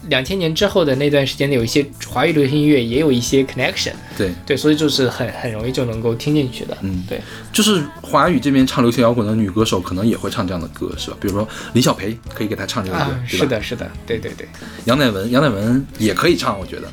[0.09, 7.21] 两千年之后的那段时间的有一些华语流行音乐也有一些 connection，对，对，所以就是很很容易就能够听进去的，嗯对，
[7.53, 11.15] 就是华语这边唱流行摇滚的女歌手，可能也会唱这样的歌，是吧？
[11.21, 13.05] 比如说李小培可以给她唱这个歌？
[13.25, 14.45] 是的，是的，对对对，
[14.83, 16.91] 杨乃文，杨乃文也可以唱，我觉得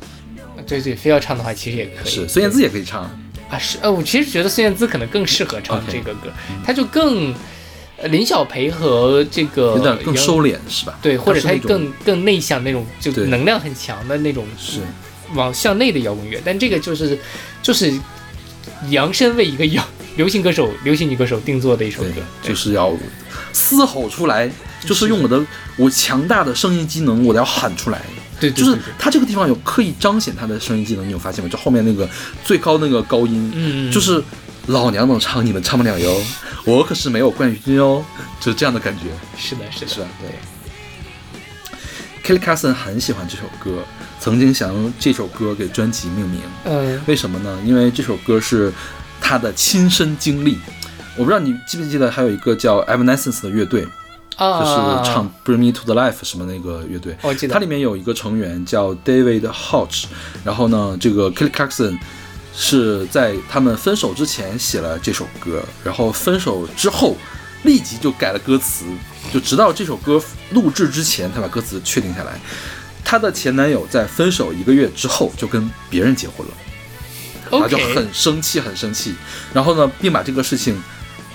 [0.64, 2.28] 对对，非要唱的话，其实也可以，是。
[2.28, 3.10] 孙燕姿也可以唱，
[3.50, 6.32] 啊，是，呃，我其实觉得孙燕姿可能更适合唱这个歌，
[6.64, 7.34] 她就更，
[7.96, 10.98] 呃林小培和这个有点更收敛，是吧？
[11.02, 14.80] 对，或者她更更内向那种，就能量很强的那种，是
[15.34, 16.40] 往向内的摇滚乐。
[16.44, 17.18] 但这个就是
[17.60, 17.92] 就是
[18.90, 19.84] 扬声为一个摇
[20.16, 22.92] 流行歌手、流行女歌手定做的一首歌，，就是要
[23.52, 24.48] 嘶吼出来，
[24.86, 25.44] 就是用我的
[25.76, 28.00] 我强大的声音机能，我要喊出来。
[28.40, 31.50] 对，就是他这个地方有刻意彰显他的声音技能，你有发现吗？
[31.50, 32.08] 就后面那个
[32.42, 34.22] 最高那个高音，嗯，就是
[34.66, 36.20] 老娘能唱，你们唱不了哟，
[36.64, 38.02] 我可是没有冠军哦，
[38.40, 39.04] 就是这样的感觉。
[39.36, 40.08] 是的，是的，是的？
[40.20, 40.30] 对。
[42.22, 43.82] Kelly Clarkson 很喜欢这首歌，
[44.20, 46.40] 曾经想用这首歌给专辑命名。
[46.64, 47.58] 嗯为什么呢？
[47.64, 48.72] 因为这首歌是
[49.20, 50.58] 他的亲身经历。
[51.16, 53.90] 我不知道你记不记得，还有一个叫 Evanescence 的乐队，啊，
[54.40, 57.14] 就是唱《Bring Me to the Life》什么那个乐队。
[57.20, 60.04] 我记得它里面有一个成员叫 David Hodge，
[60.42, 61.98] 然后呢，这个 Kelly Clarkson
[62.54, 67.16] 是在他们分手之前写了这首歌，然后分手之后
[67.64, 68.86] 立即就改了歌词，
[69.30, 70.22] 就直到这首歌
[70.52, 72.40] 录制之前他把歌词确定下来。
[73.04, 76.54] 她的前男友在分手一个月之后就跟别人结婚了。
[77.50, 79.12] 他就很生气，很生气。
[79.52, 80.80] 然后呢，并把这个事情，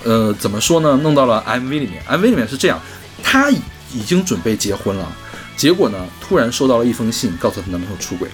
[0.06, 2.00] 呃，怎么说呢，弄到了 MV 里面。
[2.08, 2.80] MV 里面是这样，
[3.24, 3.58] 她已
[3.92, 5.12] 已经准备结婚了，
[5.56, 8.28] 结果呢，突然收到了一封信，告诉她男朋友出轨，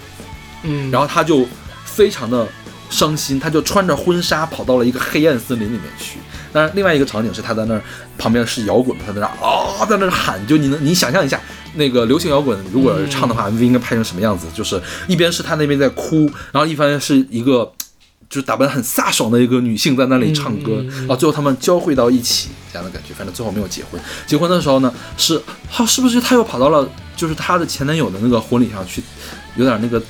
[0.64, 1.48] 嗯，然后她就
[1.86, 2.46] 非常的
[2.90, 6.18] 伤心，她就穿着婚纱跑到了一个黑暗森林里面去。
[6.52, 7.82] 当然，另外一个场景是她在那儿，
[8.18, 11.40] 旁边是摇滚，她在那儿啊、在那儿喊，就你能你想象一下，
[11.76, 14.46] 那个流行摇滚如果唱的话、m v 应该拍成什么样子？
[14.52, 17.72] 就是一边是她那边在哭，然后一边是一个
[18.32, 23.12] 就是打扮很飒爽的一个女性在那里唱歌，嗯嗯嗯然后最后他们交汇到一起这样的感觉。
[23.12, 25.38] 反正最后没有结婚，结婚的时候呢，是
[25.70, 29.02] 他是不是他又跑到了就是她的前男友的那个婚礼上去，
[29.56, 30.02] 有点那个。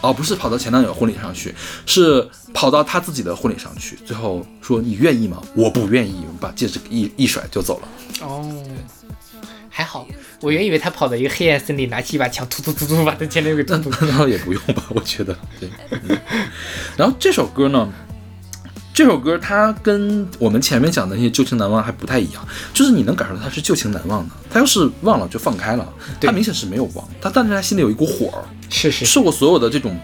[0.00, 1.52] 哦，不是跑到前男友婚礼上去，
[1.84, 2.24] 是
[2.54, 3.98] 跑到他自己的婚礼上去。
[4.06, 5.42] 最后说你愿意吗？
[5.56, 7.88] 我不愿意，把戒指一一甩就走了。
[8.24, 8.48] 哦，
[9.78, 10.04] 还好，
[10.40, 13.90] 我原以为他跑到一个黑暗森林，拿起一把枪，突突突突把他前男友给突那突。
[14.04, 15.38] 那倒也不用吧，我觉得。
[15.60, 15.70] 对。
[16.02, 16.18] 嗯
[16.96, 17.88] 然后这首歌呢，
[18.92, 24.34] 这首歌它跟我们前面讲的那些旧情难忘还不太一样，就是你能感受到它是旧情难忘的。
[24.50, 29.96] 他要是忘了就放开了，对他明显是没有忘，他但是他心里有一股火儿，是是是我所有的这种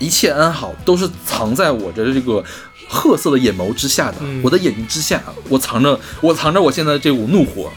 [0.00, 2.44] 一切安好都是藏在我的这个
[2.88, 7.70] 褐色的眼眸之下的，嗯我的眼睛之下，我藏着我藏着我现在这股怒火，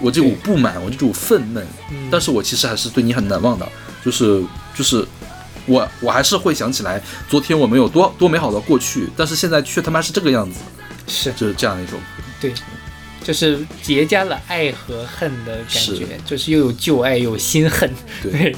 [0.00, 2.08] 我这种不满，我这种愤懑，嗯。
[2.10, 3.68] 但是我其实还是对你很难忘的，
[4.04, 4.42] 就是
[4.74, 5.06] 就是。
[5.66, 10.58] 我我还是会想起来昨天我们有多多美好的过去，但是现在却他妈是这个样子，
[11.06, 12.00] 是，就是这样的一种。
[12.40, 12.52] 对，
[13.22, 15.96] 就是结加了爱和恨的感是。
[15.96, 17.88] 觉，就是又有旧爱又有新恨。
[18.22, 18.32] 对。
[18.32, 18.56] 对，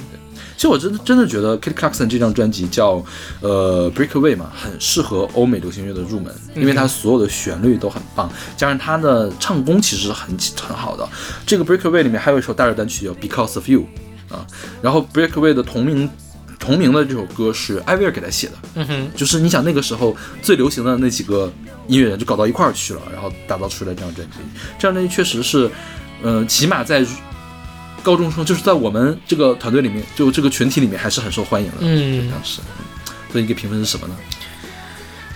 [0.62, 3.04] 其实我真的真的觉得 Kit Clarkson 这张专辑叫
[3.40, 11.08] 呃 Breakaway 嘛，很适合欧美流行乐的入门，因为它所有的旋律都很棒，加上它的唱功其实很很好的。
[11.44, 13.88] 这个 Breakaway 里面还有一首大热单曲叫 Because of You
[14.30, 14.46] 啊，
[14.80, 16.08] 然后 Breakaway 的同名
[16.60, 21.52] 同名的这首歌是艾薇儿给他写的，嗯哼，就是你想那个时候最流行的那几个
[21.88, 24.36] 音乐人就搞到一块儿去了，然后打造出来这张专辑。
[24.78, 25.68] 这张专辑确实是，
[26.22, 27.04] 呃，起码在
[28.02, 31.76] 高中生，就是在我们这个团队里面，就这个群体里面还是很受欢迎的。
[31.80, 32.60] 嗯当时，
[33.30, 34.16] 所以你给评分是什么呢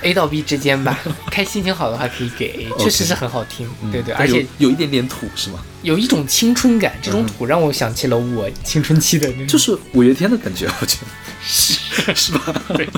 [0.03, 0.99] ？A 到 B 之间吧，
[1.31, 5.61] 开心情好的话可以给 A，确实是很好听，对对，而且有一点点土是吗？
[5.83, 11.07] 有一种青春感，这种土让我想起了我青春期的那种，就是五月天的感觉，我觉得
[11.43, 11.79] 是
[12.14, 12.62] 是吧？
[12.77, 12.89] 对。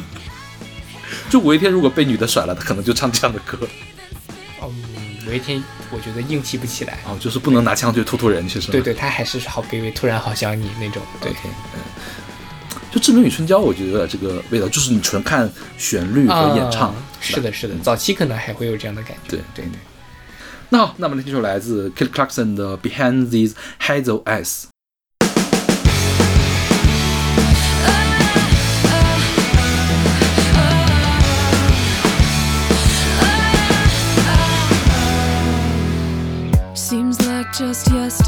[1.30, 3.58] 就五月天如果被女的甩了，他可能就唱这样的歌
[4.62, 4.68] 嗯，
[5.26, 8.72] 五月天我觉得硬气不起来，哦，就是不能拿枪去突突人去，是吧？
[8.72, 11.80] 对对，他还是好卑微，突然好想你那种，对嗯，
[12.90, 16.88] 就《志明与春娇》，我觉得这个味道，就是你纯看旋律和演唱。
[16.90, 19.78] 啊是的，是的，早期可能还会有这样的感觉，对对对。
[20.68, 24.46] 那好，那么这首来自 Kit Clarkson 的《Behind These Hazel Eyes》。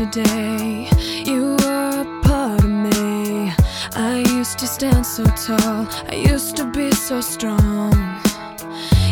[0.01, 0.89] Yesterday
[1.25, 3.53] you were a part of me.
[3.95, 7.93] I used to stand so tall, I used to be so strong.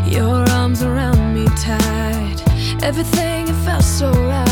[0.07, 2.43] Your arms around me tight,
[2.82, 4.47] everything felt so right.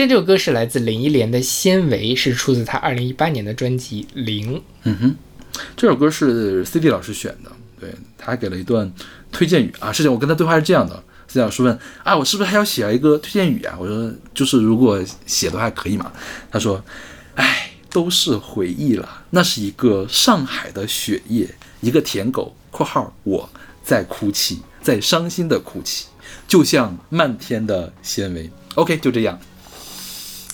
[0.00, 4.56] 现在这首歌是来自林忆莲的《纤维》，是出自她二零一八年的专辑《零》。
[4.84, 5.14] 嗯哼，
[5.76, 8.90] 这首歌是 CD 老师选的，对，他还给了一段
[9.30, 9.92] 推荐语啊。
[9.92, 13.76] 事情我跟他对话是这样的，CD 老师问啊，我是不是还要写一个推荐语啊？
[13.78, 16.10] 我说就是如果写的话可以嘛。
[16.50, 16.82] 他说，
[17.34, 21.46] 哎，都是回忆了，那是一个上海的雪夜，
[21.82, 23.46] 一个舔狗（括号我
[23.84, 26.06] 在哭泣，在伤心的哭泣），
[26.48, 28.50] 就像漫天的纤维。
[28.76, 29.38] OK，就这样，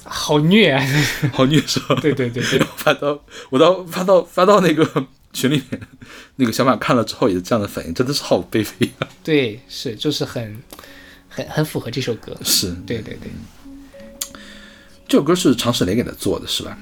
[0.09, 0.85] 好虐啊！
[1.33, 1.95] 好虐是吧？
[2.01, 5.81] 对对对对，发到我到发到发到那个群里面，
[6.37, 9.09] 那个小马看了之后也是这样的反应，真的是好卑微啊！
[9.23, 10.57] 对，是就是很
[11.29, 12.37] 很很符合这首歌。
[12.43, 14.41] 是对对对，
[15.09, 16.79] 这首歌是常石磊给他做的，是吧？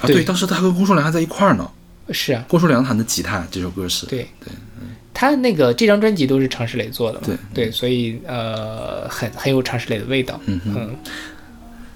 [0.00, 1.70] 啊，对对，当时他跟龚书良还在一块儿呢。
[2.10, 4.52] 是啊，郭书良弹的吉他，这首歌是对对，
[5.14, 7.26] 他那个这张专辑都是常石磊做的嘛？
[7.26, 10.38] 对对，所以呃，很很有常石磊的味道。
[10.44, 10.96] 嗯哼嗯，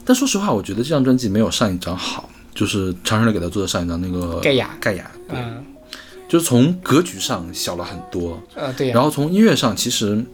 [0.09, 5.63] 但说实话，我觉得这张专辑没有上一张好，就是常石磊给他做的上一张那个盖亚盖亚，对，啊
[6.27, 10.25] 就是从格局上小了很多，啊，对呀、然后从音乐上其实，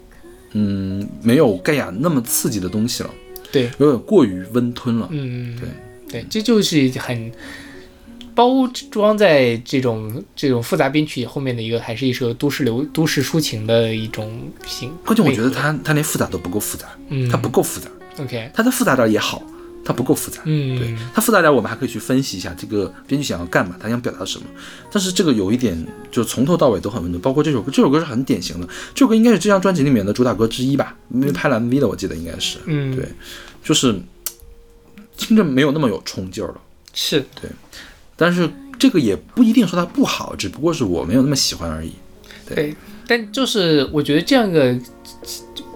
[0.52, 3.10] 嗯，没有盖亚那么刺激的东西了，
[3.50, 5.08] 对，有点过于温吞了。
[5.10, 5.68] 嗯，对
[6.08, 7.32] 对，这就是很
[8.32, 14.92] 包装在这种这种复杂编曲后面的一个，还是一首都市流都市抒情的一种型。
[15.04, 17.88] 关键我觉得内核他他连复杂都不够复杂，嗯，他不够复杂
[18.20, 19.40] ，OK，他的复杂点也好，
[19.85, 20.41] 他不够复杂。
[20.45, 24.47] 嗯，对它复杂点，我们还可以去分析一下这个编剧想要干嘛，他想表达什么。
[24.91, 32.59] 但是这个有一点，就从头到尾都很温暖，包括这首歌，这首歌是很典型的，这首歌应该是这张专辑里面的主打歌之一吧，因为拍了 MV 的，我记得应该是。
[32.66, 33.09] 嗯，对，
[33.62, 34.01] 就是
[35.16, 36.61] 听着没有那么有冲劲儿了。
[36.93, 37.51] 是对，
[38.16, 41.93] 但是这个也不一定说它不好，只不过是我没有那么喜欢而已。
[42.47, 42.76] 对，
[43.07, 44.76] 但就是我觉得这样个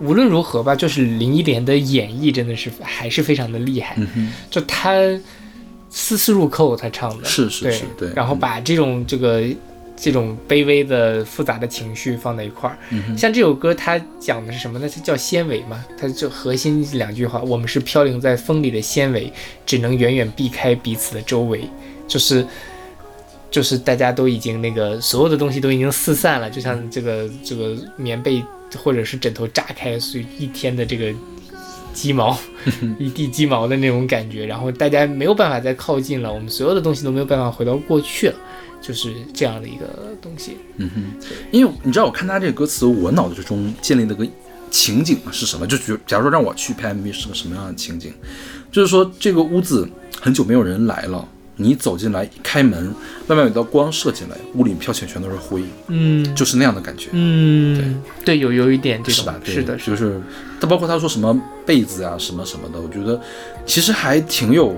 [0.01, 4.95] 无论如何吧，就是林忆莲的演绎真的是还是非常的厉害，嗯，就她
[5.91, 8.11] 丝丝入扣，她唱的是是是，对。
[8.15, 9.43] 然后把这种这个
[9.97, 12.79] 这种卑微的复杂的情绪放在一块儿。
[12.91, 14.89] 嗯像这首歌，它讲的是什么呢？
[14.89, 19.33] 它叫纤维嘛，它就核心两句话：我们是飘零在风里的纤维，
[19.67, 21.69] 只能远远避开彼此的周围。
[22.07, 22.47] 就是
[23.51, 28.43] 就是大家都已经那个所有的东西都已经四散了，就像这个这个棉被
[28.77, 31.13] 或者是枕头炸开，所以一天的这个
[31.93, 32.39] 鸡毛，
[32.99, 38.35] 一地鸡毛的那种感觉，然后大家没有办法再靠近了，我们所有的东西都没有办法回到过去了，
[38.81, 39.87] 就是这样的一个
[40.21, 40.57] 东西。
[40.77, 41.03] 嗯哼，
[41.51, 44.27] 因为你知道，我看他这个歌词，我脑子之中建立的个
[44.71, 45.67] 情景是什么？
[45.67, 48.13] 就比如，假如说让我去拍 MV 是个什么样的情景？
[48.71, 49.89] 就是说，这个屋子
[50.21, 51.27] 很久没有人来了，
[51.61, 52.95] 你走进来，一开门，
[53.27, 57.11] 外面有道光射进来，屋里飘起来全都是灰，嗯就是那样的感觉。
[57.13, 59.41] 嗯，对，有有一点这种，是吧？
[59.45, 60.21] 对是的，是的就是
[60.61, 63.21] 他包括他说什么被子啊，什么什么的，我觉得
[63.67, 64.75] 其实还挺有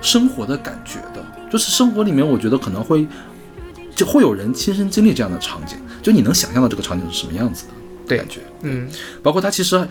[0.00, 1.22] 生活的感觉的。
[1.50, 3.06] 就是生活里面，我觉得可能会
[3.94, 7.72] 就会有人亲身经历这样的场景，就你能想象到这个场景是什么样子的
[8.08, 8.40] 对感觉。
[8.62, 8.88] 嗯
[9.22, 9.86] 包括他其实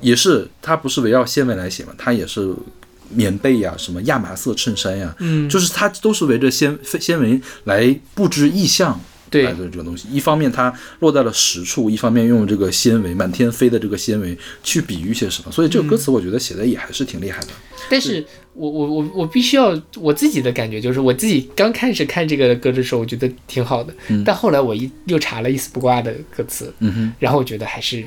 [0.00, 2.54] 也是，他不是围绕线位来写嘛，他也是
[3.10, 9.00] 棉被呀、什么亚麻色衬衫呀，嗯，就是它都是围着纤纤维来布置意象。
[9.30, 17.48] 对来的这个东西，一方面它落在了实处，一方面用这个纤维满天飞的这个纤维去比喻些什么，所以这个歌词我觉得写的也还是挺厉害的。
[17.90, 28.02] 但是我我我我必须要我自己的感觉就是，我自己刚开始看这个歌的时候，我觉得挺好的，嗯但后来我一又查了一丝不挂的歌词，嗯哼然后我觉得还是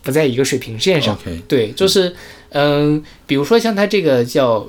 [0.00, 1.18] 不在一个水平线上。
[1.48, 2.14] 对，就是
[2.52, 4.66] 嗯，比如说像它这个叫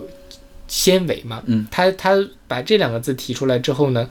[0.67, 2.17] 纤维嘛，嗯，它它
[2.47, 4.09] 把这两个字提出来之后呢，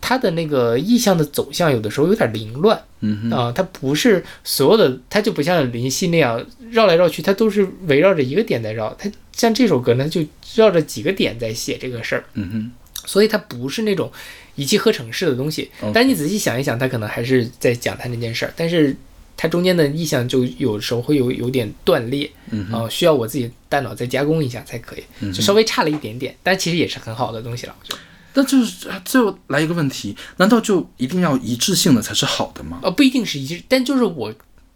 [0.00, 8.94] 它的那个意象的走向有的时候有点凌乱嗯哼，啊、它不是所有的，它就不像林夕那样绕来绕去，它都是围绕着一个点在绕。
[8.98, 10.22] 它像这首歌呢，就
[10.54, 12.70] 绕着几个点在写这个事儿，嗯哼，
[13.06, 14.10] 所以它不是那种
[14.54, 15.70] 一气呵成式的东西。
[15.92, 18.94] 但你仔细想一想，他可能还是在讲他那件事儿，但是
[19.42, 22.30] 它中间的意象就有时候会有有点断裂。
[22.50, 27.74] 嗯需要我自己大脑再加工一下才可以，嗯就稍微差了一点点，但其实也是很好的东西了。
[27.80, 27.98] 我觉得，
[28.34, 32.80] 那就是啊最后来一个问题，难道就一定要一致性的才是好的吗？
[32.82, 34.30] 呃，不一定是一致，但就是我，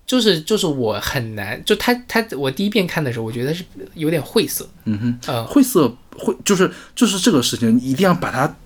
[0.06, 3.62] 就是就是我很难，就他他我第一遍看的时候，我觉得是
[3.94, 8.56] 有点晦涩，嗯哼，呃，晦涩晦就是就是这个事情一定要把它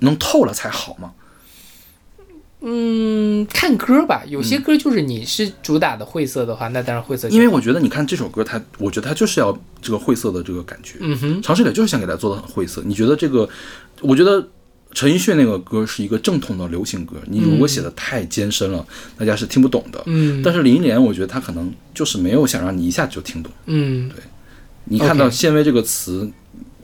[0.00, 1.12] 弄透了才好嘛。
[2.62, 10.98] 嗯，看歌吧，有些歌就是你是主打的晦涩的话，那当然晦涩，因为我觉得你看这首歌，它我觉得它就是要这个晦涩的这个感觉。
[11.00, 12.82] 嗯哼，常石磊就是想给它做的很晦涩。
[12.84, 13.48] 你觉得这个？
[14.02, 14.46] 我觉得
[14.92, 18.86] 陈奕迅那个歌是一个正统的流行歌，你如果写的太艰深了，
[19.16, 20.02] 大家是听不懂的。
[20.06, 23.50] 嗯但是林忆莲，我觉得她可能就是没有想让你一下就听懂。
[23.66, 24.22] 嗯，对
[24.84, 26.30] 你看到纤维这个词，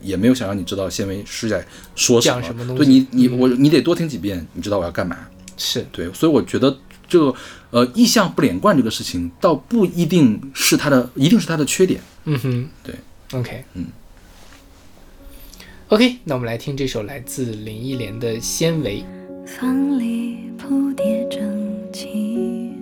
[0.00, 2.42] 也没有想让你知道纤维是在说什么。
[2.42, 5.18] 什么东西对你，你嗯我你得多听几遍，你知道我要干嘛。
[5.56, 6.78] 是对，所以我觉得
[7.08, 7.34] 这个
[7.70, 12.00] 呃意象不连贯这个事情，倒不一定是它的，一定是它的缺点。
[12.24, 12.94] 嗯哼，对
[13.32, 13.86] ，OK，嗯
[15.88, 19.02] ，OK，那我们来听这首来自林忆莲的《纤维》。
[19.46, 21.40] 房里铺叠整
[21.92, 22.72] 齐，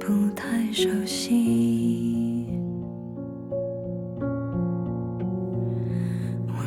[0.00, 2.33] 不太熟悉。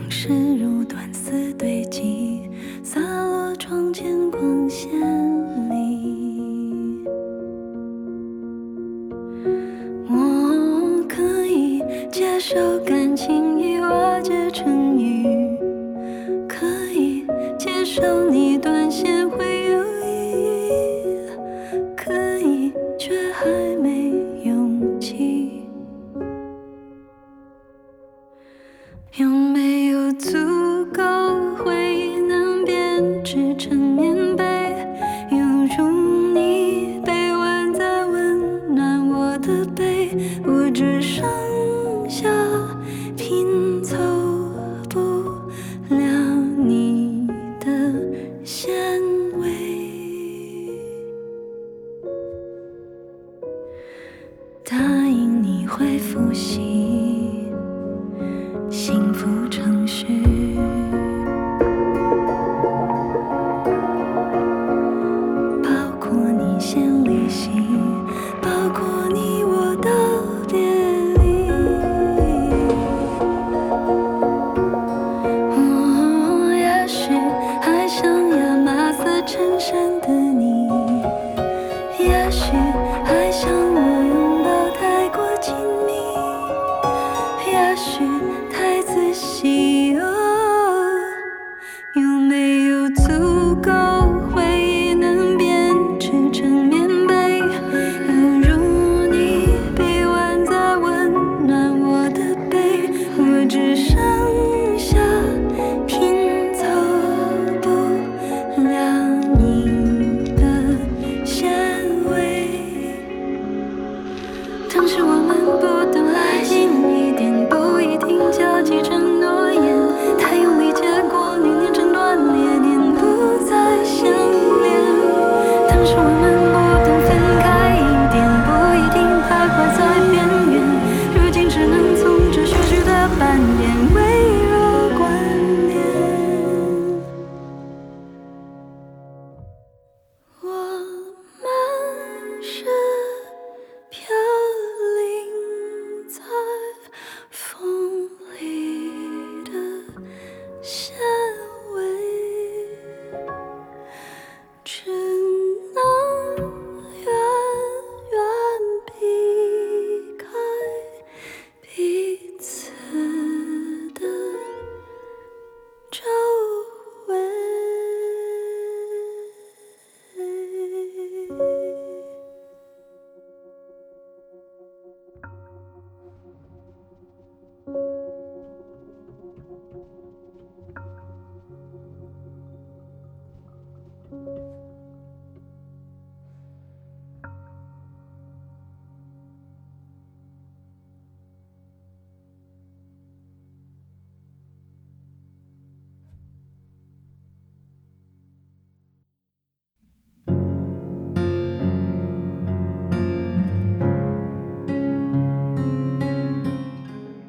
[0.08, 2.50] 往事如断丝堆积，
[2.82, 4.90] 洒落窗前光线
[5.70, 7.04] 里。
[10.10, 15.58] 我可以接受感情已瓦解成雨。
[16.48, 17.26] 可以
[17.60, 19.84] 接受你断线会有
[40.88, 41.57] 人生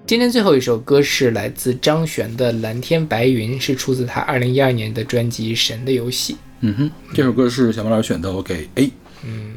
[0.09, 6.32] 今天最后一首歌是来自张悬的《蓝天白云》，是出自他二零一二年的专辑《神的游戏》。
[6.61, 8.90] 嗯哼，这首歌是小马老师选的，我给 A。
[9.22, 9.56] 嗯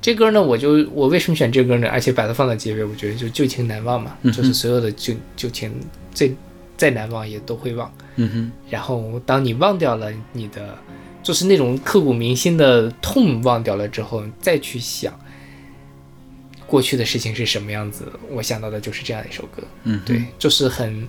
[0.00, 1.88] 这歌呢，我就我为什么选这歌呢？
[1.88, 5.72] 而且把它放在结尾，我觉得就旧情难忘嘛，就是所有的旧旧情
[6.14, 6.32] 最
[6.76, 7.92] 再难忘也都会忘。
[8.14, 10.78] 嗯哼，然后当你忘掉了你的，
[11.20, 15.12] 就是那种刻骨铭心的痛忘掉了之后，再去想
[16.74, 19.62] 过去的事情是什么样子，我想到的就是这样一首歌。
[19.84, 21.06] 嗯，对，就是很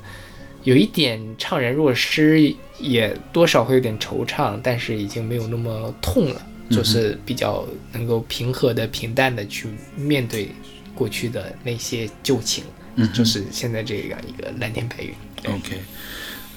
[0.64, 10.50] 有一点怅然若失，也多少会有点惆怅，但是已经没有那么痛了，就是比较能够平和的、平淡的去面对
[10.94, 12.64] 过去的那些旧情，
[12.94, 15.12] 嗯就是现在这样一个蓝天白云。
[15.52, 15.80] OK，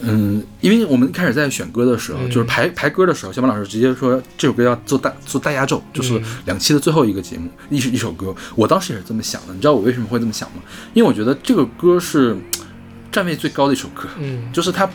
[0.00, 8.34] 嗯，因为我们一开始在选歌的时候，嗯就是排排歌的时候，小马老师直接说这首歌要做大做大压轴，就是嗯两期的最后一个节目，一首一首歌。
[8.54, 10.62] 我当时也是这么想的，你知道我为什么会这么想吗？
[10.94, 12.36] 因为我觉得这个歌是
[13.10, 14.88] 站位最高的一首歌，嗯，就是它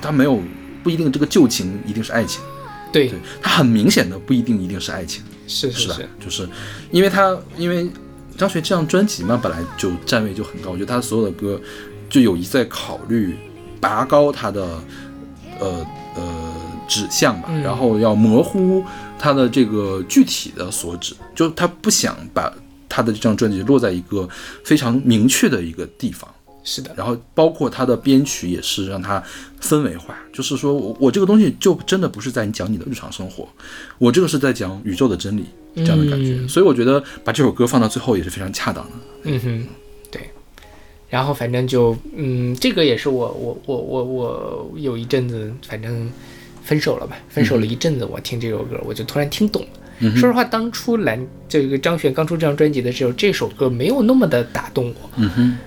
[0.00, 0.40] 它没有
[0.82, 2.42] 不一定这个旧情一定是爱情，
[2.92, 5.22] 对对，它很明显的不一定一定是爱情。
[5.46, 6.08] 是吧是是是，？
[6.24, 6.48] 就是
[6.92, 7.90] 因为它，因为
[8.38, 11.60] 张学这张专辑嘛，本来就站位就很高，我觉得他所有的歌
[12.08, 13.36] 就有一在考虑
[13.80, 14.62] 拔高他的
[15.58, 16.54] 呃呃
[16.86, 18.84] 指向吧，嗯然后要模糊
[19.18, 22.52] 他的这个具体的所指，就他不想把
[22.88, 24.28] 他的这张专辑落在一个
[24.64, 26.28] 非常明确的一个地方。
[26.62, 29.20] 是的，然后包括他的编曲也是让他
[29.62, 33.48] 氛围化，就是说我我这个东西就真的不是在你讲你的日常生活，
[33.96, 38.90] 我这个是在讲宇宙的真理这样的感觉，嗯所以我觉得把这首歌放到最后也是非常恰当的。
[39.22, 39.79] 嗯哼，对。
[41.10, 46.08] 然后反正就，嗯，这个也是我我我我我有一阵子，反正
[46.62, 49.68] 分手了吧，分手了一阵子，我听这首歌，我就突然听懂了。
[50.02, 55.58] 嗯说实话，当初蓝这个张悬刚出这张专辑的时候，这首歌没有那么的打动我，嗯哼，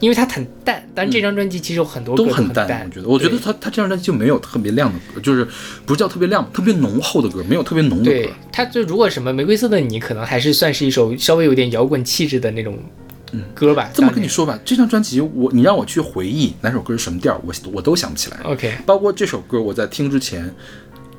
[0.00, 0.86] 因为它很淡。
[0.94, 5.46] 但这张专辑其实有很多都很淡，我觉得，我觉得对他他这张专辑就没有特别亮的歌，就是
[5.86, 12.78] 不是叫特别亮，特别浓厚的歌，没有特别浓的对歌。，它就如果什么玫瑰色的你，可能还是算是一首稍微有点摇滚气质的那种
[13.54, 13.88] 歌吧。
[13.88, 18.38] 嗯这么跟你说吧，这张专辑我你让我去回忆哪首歌是什么调，我我都想不起来。
[18.44, 20.54] ，OK，包括这首歌，我在听之前，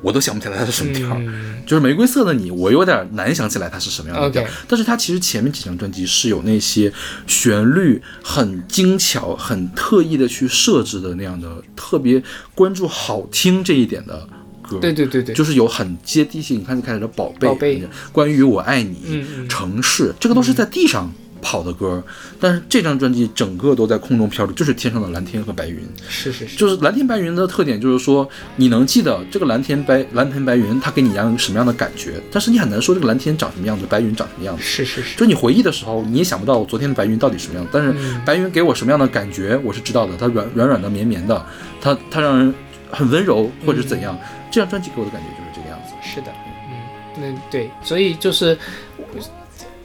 [0.02, 1.16] 我都想不起来它是什么调。
[1.18, 6.92] 嗯，就是玫瑰色的你，我有点难想起来它是什么样的调但是它其实前面几张专辑是有那些
[7.26, 12.22] 旋律很精巧、很特意的去设置的那样的，特别
[12.54, 14.26] 关注好听这一点的
[14.62, 14.78] 歌。
[14.78, 16.54] 对对对对，就是有很接地气。
[16.56, 21.10] 你看，就开始的宝贝，宝贝关于我爱你，城市，这个都是在地上
[21.44, 22.02] 跑的歌。
[22.40, 25.86] 但是这张专辑整个都在空中飘着，就是天上的蓝天和白云。
[26.08, 28.26] 是是是，就是蓝天白云的特点，就是说
[28.56, 34.62] 你能记得这个蓝天白蓝天白云，它给你一样什么样的感觉，但是你很难说这个蓝天长什么样子，白云长什么样子。
[34.62, 40.16] 是是是，就是你回忆的时候，你也想不到昨天的白云到底什么样，但是嗯白云给我什么样的感觉，我是知道的。
[40.16, 41.44] 它软软软的、绵绵的，
[41.80, 42.54] 它它让人
[42.90, 44.18] 很温柔，或者是怎样。
[44.50, 45.92] 这张专辑给我的感觉就是这个样子。
[46.00, 46.30] 是的，
[47.18, 48.56] 嗯，那对，所以就是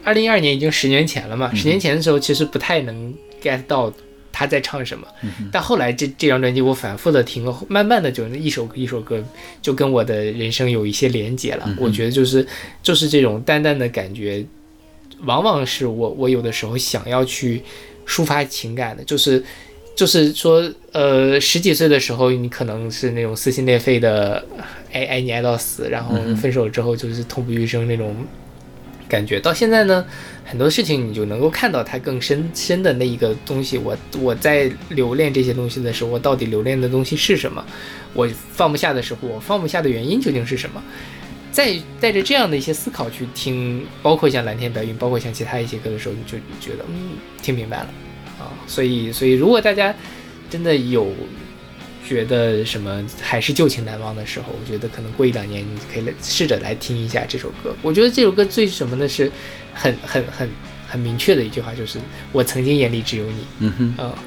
[0.04, 3.92] 二零一二年已经十年前了嘛，十年前的时候其实不太能 get 到
[4.32, 5.06] 他在唱什么，
[5.52, 9.22] 但后来这这张专辑我反复的听了，慢慢的就一首一首歌
[9.60, 11.68] 就跟我的人生有一些连接了。
[11.78, 12.46] 我觉得就是
[12.82, 14.44] 就是这种淡淡的感觉，
[15.24, 17.62] 往往是我我有的时候想要去
[18.06, 19.42] 抒发情感的，就是。
[19.96, 24.42] 就是说，呃，十几岁的时候，你可能是那种撕心裂肺的
[24.92, 28.16] 爱爱你爱到死，然后分手之后就是痛不欲生那种
[29.10, 29.40] 感觉。
[29.40, 30.02] 到现在呢，
[30.44, 33.76] 很多事情你就能够看到它更深深的那一个东西。
[33.76, 37.62] 我我在留恋这些东西的时候，我到底留恋的东西是什么？
[38.14, 40.80] 我放不下的时候，我放不下的原因究竟是什么？
[41.52, 47.88] 在带着这样的一些思考去听，包括像蓝天白云，包括像其他一些歌的时候，你就觉得嗯，听明白了
[48.38, 48.54] 啊。
[48.68, 49.92] 所以，所以如果大家
[50.48, 51.12] 真的有
[52.06, 57.74] 觉得什么还是旧情难忘的时候，我觉得可能过一两年你可以来试着来听一下这首歌。
[57.82, 59.08] 我觉得这首歌最什么的？
[59.08, 59.30] 是
[59.72, 60.50] 很很很
[60.88, 61.98] 很明确的一句话，就是
[62.32, 64.18] 我曾经眼里只有你，嗯哼，呃，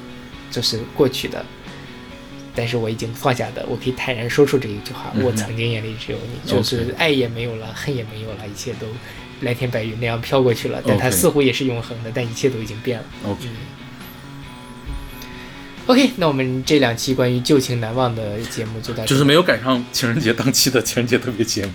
[0.50, 1.44] 就是过去的。
[2.56, 8.86] 但是我已经放下的，我可以坦然说出这一句话：我曾经眼里只有你，就是爱也没有了，恨也没有了，一切都
[9.40, 10.80] 蓝天白云那样飘过去了。
[10.86, 13.04] 但它似乎也是永恒的，但一切都已经变了。
[13.24, 13.48] OK，
[15.86, 21.72] OK，那我们这两期关于旧情难忘的节目就到这里，就是没有赶上情人节当期的情人节特别节目。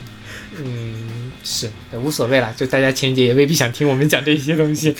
[0.57, 4.95] 嗯，是无所谓啦，就大家情人节也未必想听我们讲这些东西。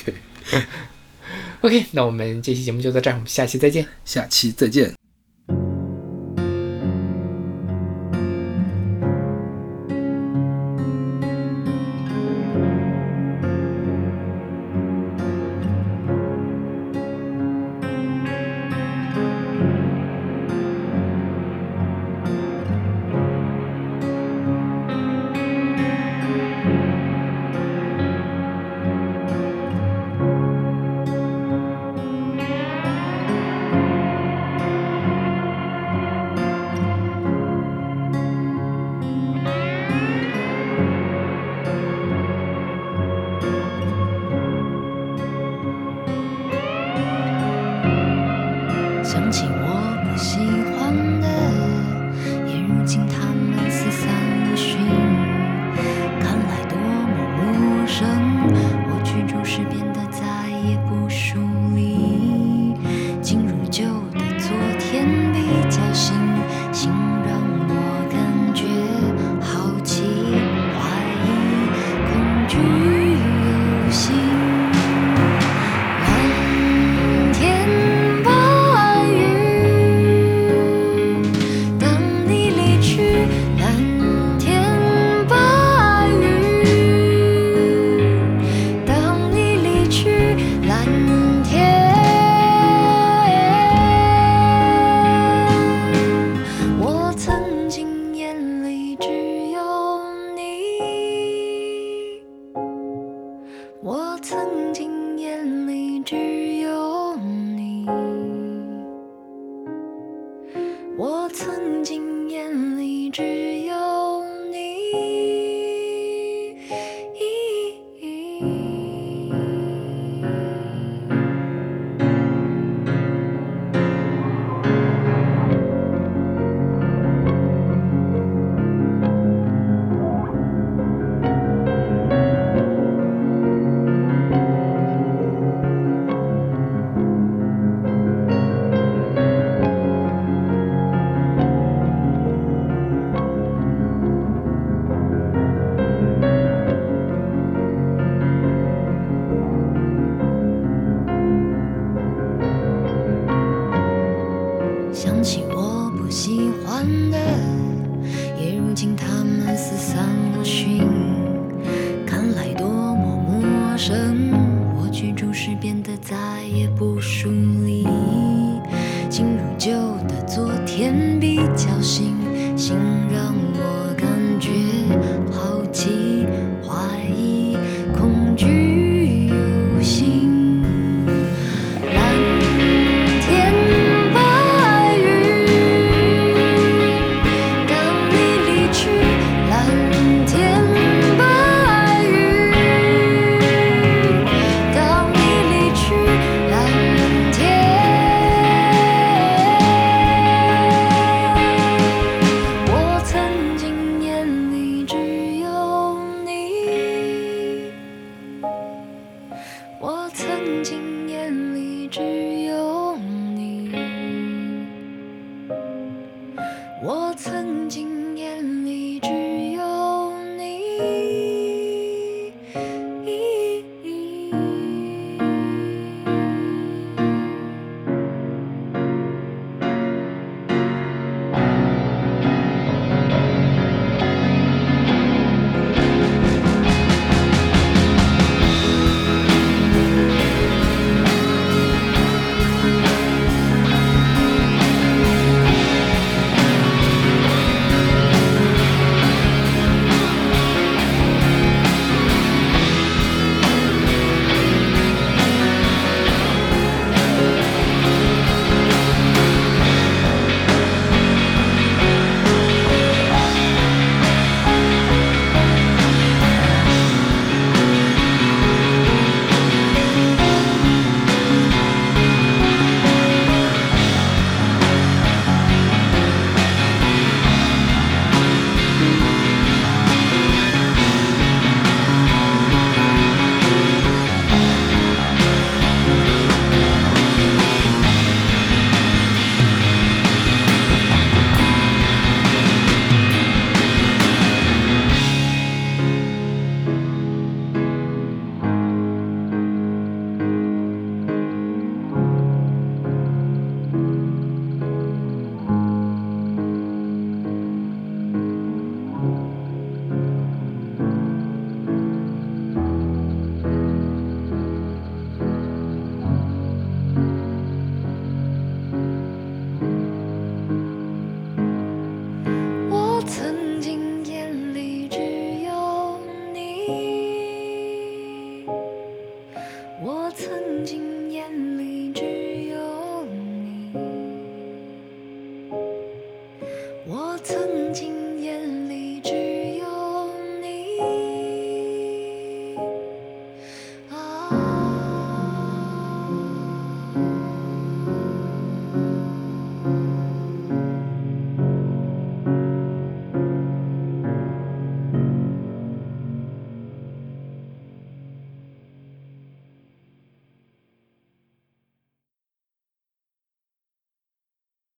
[1.62, 3.88] OK，那我们这期节目就到这儿，我们下期再见。
[4.06, 5.09] 下期再见。